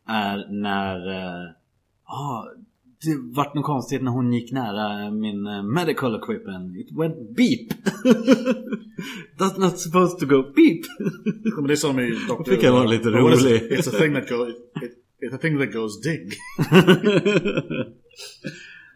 Är 0.07 0.47
när... 0.51 1.09
Eh, 1.09 1.51
ah, 2.03 2.45
det 3.05 3.35
vart 3.35 3.53
något 3.53 3.65
konstigt 3.65 4.03
när 4.03 4.11
hon 4.11 4.33
gick 4.33 4.51
nära 4.51 5.11
min 5.11 5.47
uh, 5.47 5.63
medical 5.63 6.15
equipment. 6.15 6.77
It 6.77 6.91
went 6.91 7.35
beep. 7.35 7.69
That's 9.37 9.59
not 9.59 9.79
supposed 9.79 10.19
to 10.19 10.25
go 10.25 10.43
beep. 10.55 10.85
Men 11.55 11.67
det 11.67 11.73
är 11.73 11.75
som 11.75 11.99
i 11.99 12.11
Dr. 12.11 12.51
fick 12.51 12.63
jag 12.63 12.71
vara 12.71 12.83
lite 12.83 13.09
rolig. 13.09 13.71
It's 13.71 13.89
a 13.95 13.99
thing 13.99 14.13
that 14.13 14.29
goes, 14.29 14.49
it, 14.49 14.97
it's 15.21 15.35
a 15.35 15.37
thing 15.37 15.59
that 15.59 15.73
goes 15.73 16.01
dig. 16.01 16.29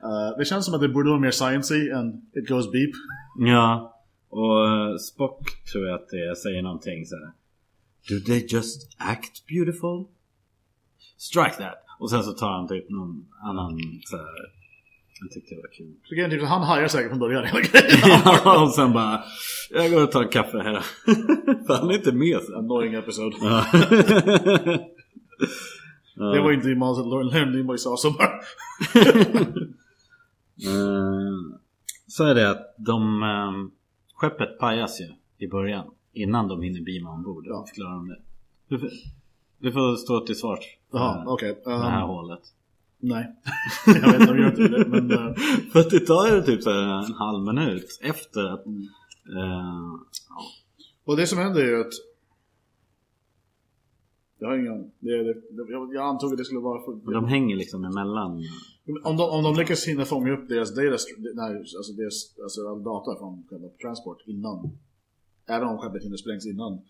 uh, 0.04 0.38
det 0.38 0.46
känns 0.46 0.66
som 0.66 0.74
att 0.74 0.82
det 0.82 0.90
borde 0.90 1.10
vara 1.10 1.20
mer 1.20 1.32
sciencey 1.32 1.90
än 1.90 2.22
it 2.34 2.50
goes 2.50 2.72
beep. 2.72 2.92
Ja. 3.38 3.96
Och 4.30 4.66
uh, 4.66 4.98
Spock 4.98 5.64
tror 5.72 5.88
jag 5.88 5.96
att 5.96 6.10
det 6.10 6.36
säger 6.38 6.62
någonting 6.62 7.06
så 7.06 7.16
här. 7.16 7.32
Do 8.10 8.20
they 8.26 8.48
just 8.50 8.96
act 8.98 9.48
beautiful? 9.48 10.06
Strike 11.18 11.56
that. 11.58 11.89
Och 12.00 12.10
sen 12.10 12.24
så 12.24 12.32
tar 12.32 12.52
han 12.52 12.68
typ 12.68 12.90
någon 12.90 13.26
annan 13.44 13.80
så 14.04 14.18
här, 14.18 14.26
Jag 15.22 15.32
tyckte 15.32 15.56
det 15.56 15.62
var 15.62 15.74
kul. 15.74 15.96
Så 16.04 16.16
kan 16.16 16.30
typ, 16.30 16.44
han 16.44 16.62
hajar 16.64 16.88
säkert 16.88 17.10
från 17.10 17.20
början 17.20 17.46
hela 17.46 17.60
grejen. 17.72 18.00
ja, 18.26 18.64
och 18.64 18.74
sen 18.74 18.94
bara 18.94 19.24
Jag 19.70 19.92
går 19.92 20.04
och 20.04 20.12
tar 20.12 20.24
en 20.24 20.30
kaffe 20.30 20.58
här. 20.58 20.80
För 21.68 21.74
han 21.74 21.90
är 21.90 21.94
inte 21.94 22.12
med. 22.12 22.40
Annoying 22.56 22.94
episode. 22.94 23.36
det 26.16 26.42
var 26.42 26.52
inte 26.52 26.70
i 26.70 26.76
manuset 26.76 27.06
Lauren 27.06 27.68
var 27.68 27.78
sa 27.78 28.16
bara. 28.18 28.30
så 32.08 32.24
är 32.24 32.36
det 32.36 32.50
att 32.50 32.76
de 32.78 33.24
um, 33.24 33.72
Skeppet 34.16 34.60
pajas 34.60 35.02
ju 35.02 35.08
i 35.46 35.50
början. 35.50 35.86
Innan 36.14 36.48
de 36.48 36.62
hinner 36.62 36.82
beama 36.82 37.10
ombord. 37.14 37.44
Ja. 37.48 37.66
Förklarar 37.68 37.96
de 37.96 38.08
det. 38.08 38.20
Vi 39.60 39.72
får, 39.72 39.96
stå 39.96 40.20
till 40.20 40.36
svars. 40.36 40.78
Jaha, 40.92 41.24
okej. 41.28 41.52
Okay. 41.52 41.74
Um, 41.74 41.80
det 41.80 41.90
här 41.90 42.02
ehm, 42.02 42.08
hålet. 42.08 42.40
Nej, 43.00 43.36
jag 43.86 44.12
vet 44.12 44.22
inte 44.22 44.32
om 44.32 44.38
jag 44.38 44.58
gör 44.58 44.68
inte 44.68 44.78
det. 44.78 44.88
Men, 44.88 45.12
uh... 45.12 45.34
För 45.72 45.80
att 45.80 45.90
det 45.90 46.00
tar 46.00 46.36
ju 46.36 46.42
typ 46.42 46.68
en 46.68 47.14
halv 47.14 47.44
minut 47.44 48.00
efter 48.02 48.46
att... 48.54 48.66
Uh, 48.68 48.76
ja. 50.30 50.42
Och 51.06 51.18
det 51.18 51.28
som 51.28 51.38
händer 51.38 51.62
är 51.62 51.68
ju 51.68 51.82
att 51.82 51.94
jag 54.40 54.48
har 54.48 54.58
ingen 54.58 54.92
det, 55.00 55.34
det, 55.34 55.72
jag, 55.72 55.94
jag 55.94 56.06
antog 56.06 56.32
att 56.32 56.38
det 56.38 56.46
skulle 56.46 56.60
vara... 56.60 56.82
För, 56.82 57.14
de 57.14 57.28
hänger 57.28 57.56
liksom 57.56 57.86
emellan? 57.86 58.44
Om 59.04 59.18
de, 59.18 59.24
om 59.30 59.44
de 59.44 59.56
lyckas 59.56 59.88
hinna 59.88 60.06
fånga 60.06 60.32
upp 60.32 60.50
deras, 60.50 60.76
data, 60.76 60.98
nej, 61.34 61.58
alltså 61.58 61.94
deras 61.94 62.40
alltså 62.44 62.76
data 62.76 63.20
från 63.20 63.44
själva 63.50 63.68
transport 63.70 64.22
innan. 64.26 64.78
Även 65.48 65.68
om 65.68 65.78
skeppet 65.78 66.04
hinner 66.04 66.18
sprängs 66.18 66.46
innan. 66.46 66.82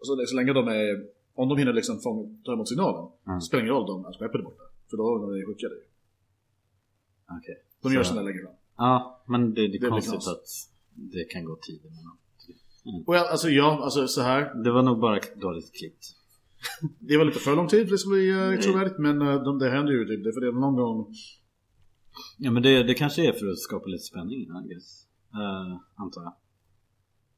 Så, 0.00 0.26
så 0.26 0.36
länge 0.36 0.52
de 0.52 0.68
är... 0.68 1.19
Om 1.40 1.48
de 1.48 1.58
hinner 1.58 1.72
liksom 1.72 2.00
fånga, 2.00 2.22
ta 2.44 2.52
emot 2.52 2.68
signalen. 2.68 3.10
Mm. 3.26 3.40
Spelar 3.40 3.62
det 3.62 3.66
ingen 3.66 3.74
roll 3.74 3.90
om 3.90 4.04
att 4.04 4.16
skeppet 4.16 4.40
är 4.40 4.44
borta. 4.44 4.64
För 4.90 4.96
då 4.96 5.04
är 5.16 5.40
de 5.40 5.46
skickade. 5.46 5.74
Okej. 5.74 7.38
Okay. 7.38 7.54
De 7.82 7.92
gör 7.94 8.02
sina 8.02 8.22
längre 8.22 8.42
fram. 8.42 8.54
Ja, 8.76 9.22
men 9.26 9.54
det, 9.54 9.68
det 9.68 9.76
är 9.76 9.80
det 9.80 9.88
konstigt 9.88 10.28
att 10.34 10.46
det 10.94 11.24
kan 11.24 11.44
gå 11.44 11.56
tid 11.56 11.80
emellan. 11.86 12.16
Mm. 12.84 13.04
Well, 13.06 13.26
alltså 13.32 13.48
ja, 13.48 13.80
alltså 13.84 14.08
så 14.08 14.20
här. 14.20 14.54
Det 14.64 14.70
var 14.70 14.82
nog 14.82 15.00
bara 15.00 15.20
dåligt 15.36 15.72
klippt. 15.78 16.04
det 16.98 17.16
var 17.16 17.24
lite 17.24 17.38
för 17.38 17.56
lång 17.56 17.68
tid 17.68 17.86
för 17.86 17.92
det 17.92 17.98
skulle 17.98 18.16
bli 18.16 18.32
uh, 18.32 18.60
trovärdigt 18.60 18.98
men 18.98 19.22
uh, 19.22 19.42
de, 19.44 19.58
det 19.58 19.70
händer 19.70 19.92
ju 19.92 20.06
typ. 20.06 20.24
Det 20.24 20.32
för 20.32 20.40
det 20.40 20.46
är 20.46 20.52
någon 20.52 20.76
gång. 20.76 21.14
Ja 22.38 22.50
men 22.50 22.62
det, 22.62 22.82
det 22.82 22.94
kanske 22.94 23.28
är 23.28 23.32
för 23.32 23.46
att 23.50 23.58
skapa 23.58 23.86
lite 23.86 24.04
spänning, 24.04 24.40
I 24.40 24.68
guess. 24.68 25.06
Uh, 25.34 25.80
antar 25.94 26.22
jag. 26.22 26.32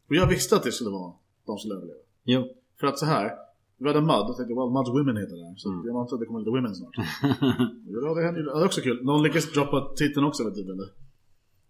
Och 0.08 0.14
jag 0.14 0.26
visste 0.26 0.56
att 0.56 0.62
det 0.62 0.72
skulle 0.72 0.90
vara 0.90 1.12
de 1.46 1.58
som 1.58 1.72
överleva. 1.72 2.00
Jo. 2.24 2.48
För 2.80 2.86
att 2.86 2.98
så 2.98 3.06
här. 3.06 3.51
Vi 3.78 3.88
hade 3.88 4.00
Mud, 4.00 4.10
jag 4.10 4.36
tänkte 4.36 4.54
well 4.58 4.72
Mud's 4.76 4.92
Women 4.96 5.16
heter 5.16 5.36
det. 5.42 5.54
Så 5.56 5.68
mm. 5.68 5.86
jag 5.86 5.96
antar 6.00 6.14
att 6.16 6.20
det 6.20 6.26
kommer 6.26 6.40
lite 6.40 6.50
Women 6.56 6.74
snart. 6.74 6.96
ja, 8.04 8.14
det 8.14 8.22
händer 8.26 8.40
ju. 8.40 8.46
Det 8.46 8.60
är 8.60 8.64
också 8.64 8.80
kul. 8.80 9.04
Någon 9.04 9.22
lyckas 9.22 9.52
droppa 9.52 9.78
titeln 9.96 10.26
också 10.26 10.44
vet 10.44 10.54
du 10.54 10.62
eller? 10.62 10.88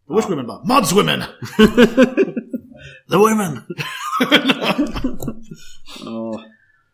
The 0.06 0.14
Wish 0.16 0.28
Women 0.30 0.46
bara 0.46 0.62
Mud's 0.72 0.92
Women! 0.98 1.20
The 3.10 3.16
Women! 3.24 3.52
oh. 6.06 6.40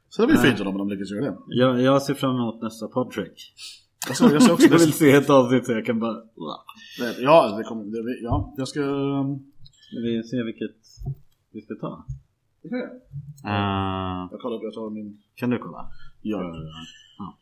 Så 0.09 0.23
det 0.23 0.27
blir 0.29 0.37
fint 0.37 0.61
om 0.61 0.79
de 0.79 0.89
lyckas 0.89 1.11
göra 1.11 1.25
det. 1.25 1.37
Jag, 1.49 1.81
jag 1.81 2.03
ser 2.03 2.15
fram 2.15 2.37
emot 2.37 2.63
nästa 2.63 2.87
podtrick. 2.89 3.55
Alltså, 4.09 4.25
jag, 4.33 4.43
ser 4.43 4.53
också 4.53 4.67
jag 4.67 4.79
vill 4.79 4.93
se 4.93 5.11
ett 5.11 5.31
avsnitt 5.31 5.67
så 5.67 5.73
jag 5.73 5.87
kan 5.87 6.01
bara... 6.01 6.17
Ja, 7.19 7.57
det 7.59 7.65
kommer, 7.65 7.85
det, 7.85 8.21
ja 8.23 8.55
jag 8.57 8.69
ska... 8.69 8.81
Ska 9.89 10.01
vi 10.01 10.23
se 10.23 10.43
vilket 10.43 10.77
vi 11.53 11.61
ska 11.61 11.75
ta? 11.75 12.05
Det 12.63 12.69
kan 12.69 12.79
jag. 12.79 12.91
Uh, 13.45 14.29
jag 14.31 14.41
kollar 14.41 14.57
upp, 14.57 14.63
jag 14.63 14.75
tar 14.75 14.91
min... 14.91 15.23
Kan 15.35 15.51
du 15.51 15.59
kolla? 15.59 15.91
Ja. 16.23 16.55
ja. 17.19 17.39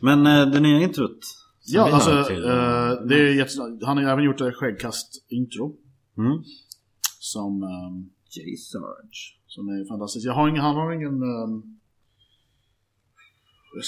Men 0.00 0.26
uh, 0.26 0.52
det 0.52 0.60
nya 0.60 0.80
introt? 0.80 1.18
Ja, 1.66 1.90
alltså 1.92 2.24
till, 2.24 2.44
uh, 2.44 3.06
det 3.08 3.14
är 3.14 3.34
jätte, 3.34 3.86
han 3.86 3.96
har 3.96 4.04
ju 4.04 4.08
även 4.08 4.24
gjort 4.24 4.40
ett 4.40 4.54
skäggkast-intro. 4.54 5.76
Mm. 6.18 6.42
Som... 7.18 7.62
Um, 7.62 8.10
J. 8.36 8.56
Sarge. 8.56 9.20
Som 9.46 9.68
är 9.68 9.84
fantastiskt. 9.88 10.26
Jag 10.26 10.32
har 10.32 10.48
ingen, 10.48 10.62
han 10.62 10.76
har 10.76 10.92
ingen... 10.92 11.22
Um, 11.22 11.80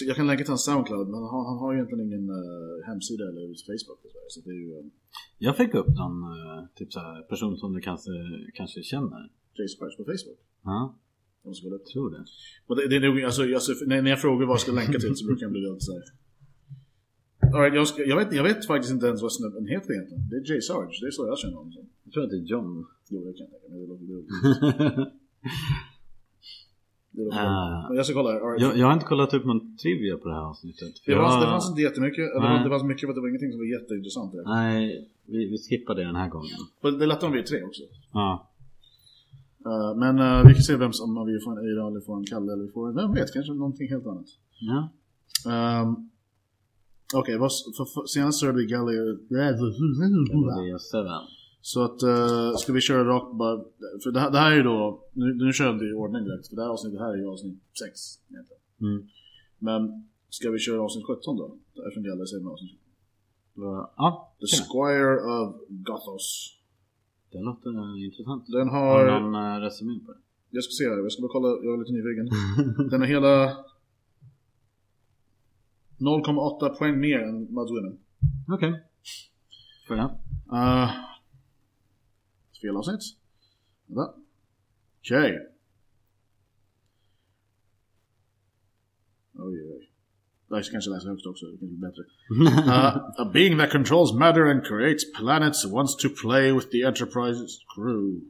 jag 0.07 0.17
kan 0.17 0.27
länka 0.27 0.45
till 0.45 0.51
hans 0.51 0.65
Soundcloud, 0.65 1.09
men 1.09 1.15
han 1.15 1.31
har, 1.35 1.45
han 1.51 1.59
har 1.59 1.75
egentligen 1.75 2.07
ingen 2.07 2.31
uh, 2.31 2.87
hemsida 2.87 3.25
eller 3.29 3.43
Facebook. 3.69 4.01
Så 4.29 4.41
det 4.41 4.51
är 4.51 4.61
ju, 4.65 4.79
um... 4.79 4.91
Jag 5.39 5.57
fick 5.57 5.75
upp 5.75 5.89
någon 5.89 6.23
uh, 6.23 6.67
typ 6.75 6.93
så 6.93 7.01
här, 7.01 7.23
person 7.23 7.57
som 7.57 7.73
du 7.73 7.81
kanske, 7.81 8.11
kanske 8.55 8.83
känner. 8.83 9.31
Jason 9.55 9.79
Price 9.81 9.97
på 9.97 10.05
Facebook? 10.05 10.41
Ja. 10.65 10.99
Jag. 11.43 11.85
Tror 11.93 12.11
det. 12.11 12.25
Och 12.67 12.77
det, 12.77 12.89
det 12.89 12.97
är 12.97 13.01
nog, 13.01 13.23
alltså, 13.23 13.43
alltså, 13.43 13.73
när, 13.87 14.09
jag 14.09 14.21
frågar 14.21 14.47
vad 14.47 14.55
jag 14.55 14.61
ska 14.61 14.73
länka 14.73 14.99
till 14.99 15.17
så 15.17 15.27
brukar 15.27 15.45
jag 15.45 15.53
bli 15.53 15.61
lite 15.61 15.81
såhär. 15.81 16.03
Right, 17.61 17.75
jag, 17.75 17.89
ska, 17.89 18.05
jag, 18.05 18.17
vet, 18.17 18.33
jag 18.33 18.43
vet 18.43 18.67
faktiskt 18.67 18.93
inte 18.93 19.07
ens 19.07 19.23
vad 19.23 19.33
snubben 19.33 19.67
heter 19.67 19.93
egentligen. 19.93 20.29
Det 20.29 20.37
är 20.37 20.51
Jay 20.51 20.61
Sarge, 20.61 20.99
det 21.01 21.07
är 21.07 21.11
så 21.11 21.27
jag 21.27 21.39
känner 21.39 21.57
honom. 21.57 21.73
Jag 22.05 22.13
tror 22.13 22.25
att 22.25 22.31
det 22.31 22.37
är 22.37 22.47
John. 22.53 22.87
Jo, 23.09 23.25
det 23.25 23.33
kan 23.39 23.47
jag 23.47 23.61
tänka 23.61 23.69
mig. 23.69 23.81
Det 23.81 23.87
låter 23.87 24.05
dumt. 24.05 25.11
Uh, 27.17 27.97
jag 27.97 28.07
ska 28.07 28.15
kolla. 28.15 28.31
Right. 28.31 28.63
Jag, 28.63 28.77
jag, 28.77 28.87
har 28.87 28.93
inte 28.93 29.07
kollat 29.07 29.35
upp 29.35 29.45
någon 29.45 29.77
trivia 29.77 30.17
på 30.17 30.29
det 30.29 30.35
här 30.35 30.43
avsnittet. 30.43 30.93
Det, 31.07 31.13
jag... 31.13 31.31
fanns, 31.31 31.45
det 31.45 31.51
fanns 31.51 31.71
inte 31.71 31.83
jättemycket. 31.83 32.25
Eller 32.37 32.65
det 32.65 32.71
fanns 32.71 32.85
mycket, 32.85 33.09
men 33.09 33.15
det 33.15 33.21
var 33.21 33.29
ingenting 33.29 33.53
som 33.53 33.61
var 33.61 33.67
jätteintressant. 33.77 34.33
Där. 34.33 34.45
Nej, 34.45 35.09
vi, 35.27 35.39
vi 35.51 35.59
skippar 35.59 35.95
det 35.95 36.05
den 36.05 36.17
här 36.17 36.29
gången. 36.29 36.59
Men 36.83 36.99
det 36.99 37.05
är 37.05 37.07
lättare 37.07 37.27
om 37.27 37.33
vi 37.33 37.39
är 37.39 37.45
tre 37.53 37.63
också. 37.63 37.83
Ja. 38.13 38.51
Uh, 39.67 39.99
men 40.03 40.19
uh, 40.19 40.47
vi 40.47 40.55
kan 40.55 40.63
se 40.63 40.77
vem 40.77 40.93
som, 40.93 41.19
om 41.19 41.27
vi 41.27 41.41
får 41.45 41.53
en 41.53 41.59
Eira 41.59 41.87
eller 41.87 42.01
får 42.01 42.17
en 42.17 42.25
Kalle 42.25 42.53
eller 42.53 42.65
vi 42.65 42.71
får, 42.71 42.93
vem 42.93 43.15
vet, 43.15 43.33
kanske 43.33 43.53
någonting 43.53 43.89
helt 43.89 44.07
annat. 44.07 44.27
Ja. 44.61 44.79
Um, 45.83 46.11
Okej, 47.15 47.37
okay, 47.37 47.49
senast 48.07 48.41
körde 48.41 48.59
vi 48.59 48.67
Galileo... 48.67 49.17
Galileo 49.29 50.79
7. 50.79 51.36
Så 51.73 51.85
att, 51.85 52.03
uh, 52.03 52.57
ska 52.57 52.73
vi 52.73 52.81
köra 52.81 53.05
rakt 53.05 53.33
bara... 53.37 53.57
För 54.03 54.11
det 54.11 54.21
här, 54.21 54.31
det 54.31 54.39
här 54.39 54.53
är 54.53 54.57
ju 54.57 54.63
då, 54.63 55.05
nu, 55.13 55.35
nu 55.35 55.53
kör 55.53 55.73
vi 55.73 55.91
i 55.91 55.93
ordning 55.93 56.25
direkt, 56.25 56.49
för 56.49 56.57
det 56.57 56.63
här 56.63 56.71
avsnittet 56.71 57.01
här 57.01 57.13
är 57.13 57.17
ju 57.17 57.29
avsnitt 57.29 57.59
6 57.79 58.01
egentligen. 58.31 58.63
Mm. 58.81 59.09
Men, 59.59 60.09
ska 60.29 60.51
vi 60.51 60.59
köra 60.59 60.83
avsnitt 60.83 61.07
17 61.07 61.37
då? 61.37 61.57
Eftersom 61.87 62.03
det 62.03 62.09
gäller 62.09 62.25
säger 62.25 62.53
avsnitt 62.53 62.71
17. 63.55 63.65
Ja. 63.97 64.33
The 64.41 64.47
Squire 64.47 65.15
of 65.35 65.47
Gothos. 65.69 66.27
Det 67.33 67.41
låter 67.49 68.05
intressant. 68.07 68.47
Den 68.47 68.69
har... 68.69 69.05
Har 69.07 69.21
någon 69.21 69.35
uh, 69.35 69.61
resumé 69.65 70.01
på 70.07 70.13
det? 70.13 70.19
Jag 70.51 70.65
ska 70.65 70.71
se 70.71 70.85
här, 70.89 70.97
jag 70.97 71.13
ska 71.13 71.23
bara 71.23 71.35
kolla, 71.37 71.49
jag 71.65 71.75
är 71.75 71.79
lite 71.83 71.97
nyfiken. 71.99 72.27
Den 72.91 73.01
har 73.01 73.09
hela 73.09 73.33
0,8 75.99 76.79
poäng 76.79 77.01
mer 77.01 77.19
än 77.19 77.39
Mud 77.39 77.69
Women. 77.75 77.99
Okej. 78.55 78.69
Okay. 78.69 78.81
Fair 79.89 79.97
enough. 79.99 80.15
Uh, 80.53 81.16
fel 82.61 82.77
avsnitt. 82.77 83.03
Okej. 83.89 85.31
Okay. 85.31 85.39
Oj, 89.39 89.63
oj. 89.63 89.91
Jag 90.49 90.65
kanske 90.65 90.91
läsa 90.91 91.09
högst 91.09 91.27
också, 91.27 91.47
det 91.47 91.59
kanske 91.59 91.77
blir 91.77 91.89
bättre. 91.89 92.03
uh, 92.73 92.97
a 93.23 93.31
being 93.35 93.59
that 93.59 93.71
controls 93.71 94.15
matter 94.15 94.45
and 94.53 94.65
creates 94.65 95.05
planets 95.21 95.67
wants 95.67 95.97
to 95.97 96.09
play 96.23 96.53
with 96.53 96.69
the 96.71 96.83
Enterprise's 96.91 97.55
crew. 97.75 98.21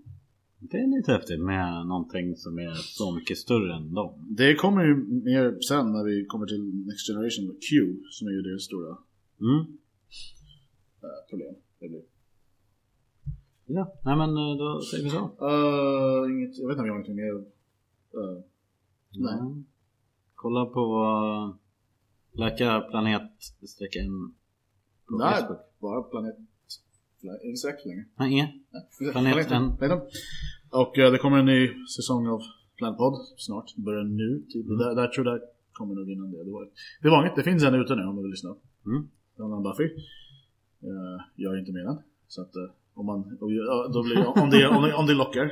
Det 0.58 0.76
är 0.76 0.96
lite 0.96 1.12
häftigt 1.12 1.40
med 1.40 1.86
någonting 1.86 2.36
som 2.36 2.58
är 2.58 2.74
så 2.74 3.14
mycket 3.14 3.38
större 3.38 3.76
än 3.76 3.94
dem. 3.94 4.26
Det 4.30 4.54
kommer 4.54 4.84
ju 4.84 4.94
mer 5.28 5.58
sen 5.68 5.92
när 5.92 6.04
vi 6.04 6.24
kommer 6.24 6.46
till 6.46 6.64
Next 6.86 7.06
Generation 7.08 7.46
Q 7.68 7.70
som 8.10 8.28
är 8.28 8.32
ju 8.32 8.42
det 8.42 8.60
stora 8.60 8.96
mm. 9.40 9.60
uh, 11.04 11.20
problem. 11.30 11.54
Det 11.80 11.88
blir. 11.88 12.15
Ja, 13.66 13.94
nej 14.05 14.16
men 14.16 14.37
eh, 14.37 14.57
då 14.57 14.81
säger 14.81 15.05
vi 15.05 15.11
så. 15.11 15.18
Uh, 15.18 16.33
inget, 16.33 16.59
jag 16.59 16.68
vet 16.68 16.74
inte 16.74 16.81
om 16.81 16.87
jag 16.87 16.94
har 16.94 16.98
någonting 16.98 17.16
mer. 17.16 17.33
Uh, 17.33 17.42
nej. 19.11 19.38
Mm. 19.40 19.64
Kolla 20.35 20.66
på 20.66 21.05
Läkarplanet-n 22.33 24.35
på 25.09 25.18
Nej, 25.18 25.40
Facebook. 25.40 25.59
bara 25.79 26.02
Planet... 26.02 26.37
Inte 27.44 27.57
säkert 27.57 27.87
längre. 27.87 28.05
Nej, 28.16 28.33
ingen. 28.33 28.48
Planet 29.12 29.50
N. 29.50 29.72
Och 30.70 30.98
uh, 30.98 31.11
det 31.12 31.18
kommer 31.18 31.38
en 31.38 31.46
ny 31.46 31.68
säsong 31.96 32.26
av 32.26 32.42
Planetpod 32.76 33.14
snart. 33.37 33.72
Det 33.76 33.83
börjar 33.83 34.05
nu. 34.05 34.44
Typ. 34.48 34.66
Mm. 34.66 34.79
Där, 34.79 34.94
där 34.94 35.09
tror 35.09 35.26
jag 35.26 35.40
det 35.40 35.46
kommer 35.72 35.94
nog 35.94 36.11
innan 36.11 36.31
det. 36.31 36.44
Det 36.44 36.50
var, 36.50 36.68
det 37.02 37.09
var 37.09 37.22
inget. 37.22 37.37
Det 37.37 37.42
finns 37.42 37.64
en 37.64 37.74
ute 37.74 37.94
nu 37.94 38.02
om 38.02 38.16
du 38.16 38.22
vill 38.22 38.31
lyssna. 38.31 38.57
Mm. 38.87 39.09
Det 39.37 39.42
handlar 39.42 39.57
om 39.57 39.62
Buffy. 39.62 39.85
Uh, 39.85 41.20
jag 41.37 41.55
är 41.55 41.59
inte 41.59 41.72
med 41.72 41.87
den. 41.87 41.98
Så 42.29 42.42
att 42.42 42.52
om 42.96 43.06
man... 43.06 43.37
Då 43.40 43.46
blir, 44.02 44.26
om, 44.42 44.50
det, 44.50 44.68
om, 44.68 44.82
det, 44.82 44.94
om 44.94 45.06
det 45.06 45.14
lockar. 45.14 45.44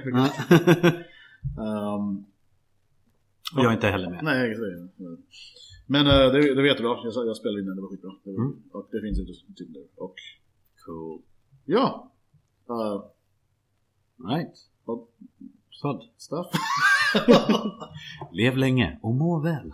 um, 1.59 2.27
jag 3.57 3.65
är 3.65 3.73
inte 3.73 3.87
heller 3.87 4.11
med. 4.11 4.25
Nej, 4.25 4.51
är 4.51 4.89
Men 5.87 6.07
uh, 6.07 6.33
det, 6.33 6.55
det 6.55 6.63
vet 6.63 6.77
du 6.77 6.83
bra. 6.83 7.01
Jag, 7.05 7.27
jag 7.27 7.37
spelade 7.37 7.61
in 7.61 7.67
den, 7.67 7.77
det 7.77 7.83
var 7.83 7.89
skitbra. 7.89 8.11
Det, 8.25 8.31
var, 8.31 8.39
mm. 8.39 8.63
Och 8.73 8.89
det 8.93 9.01
finns 9.01 9.19
ute 9.21 9.33
typ 9.57 9.69
nu. 9.69 9.87
Och... 9.97 10.15
Cool. 10.87 11.23
Ja. 11.65 12.11
Uh, 12.71 13.05
right. 14.29 14.55
Vad? 14.85 15.07
Stuff. 16.17 16.47
Lev 18.33 18.57
länge 18.57 18.99
och 19.03 19.15
må 19.15 19.39
väl. 19.39 19.73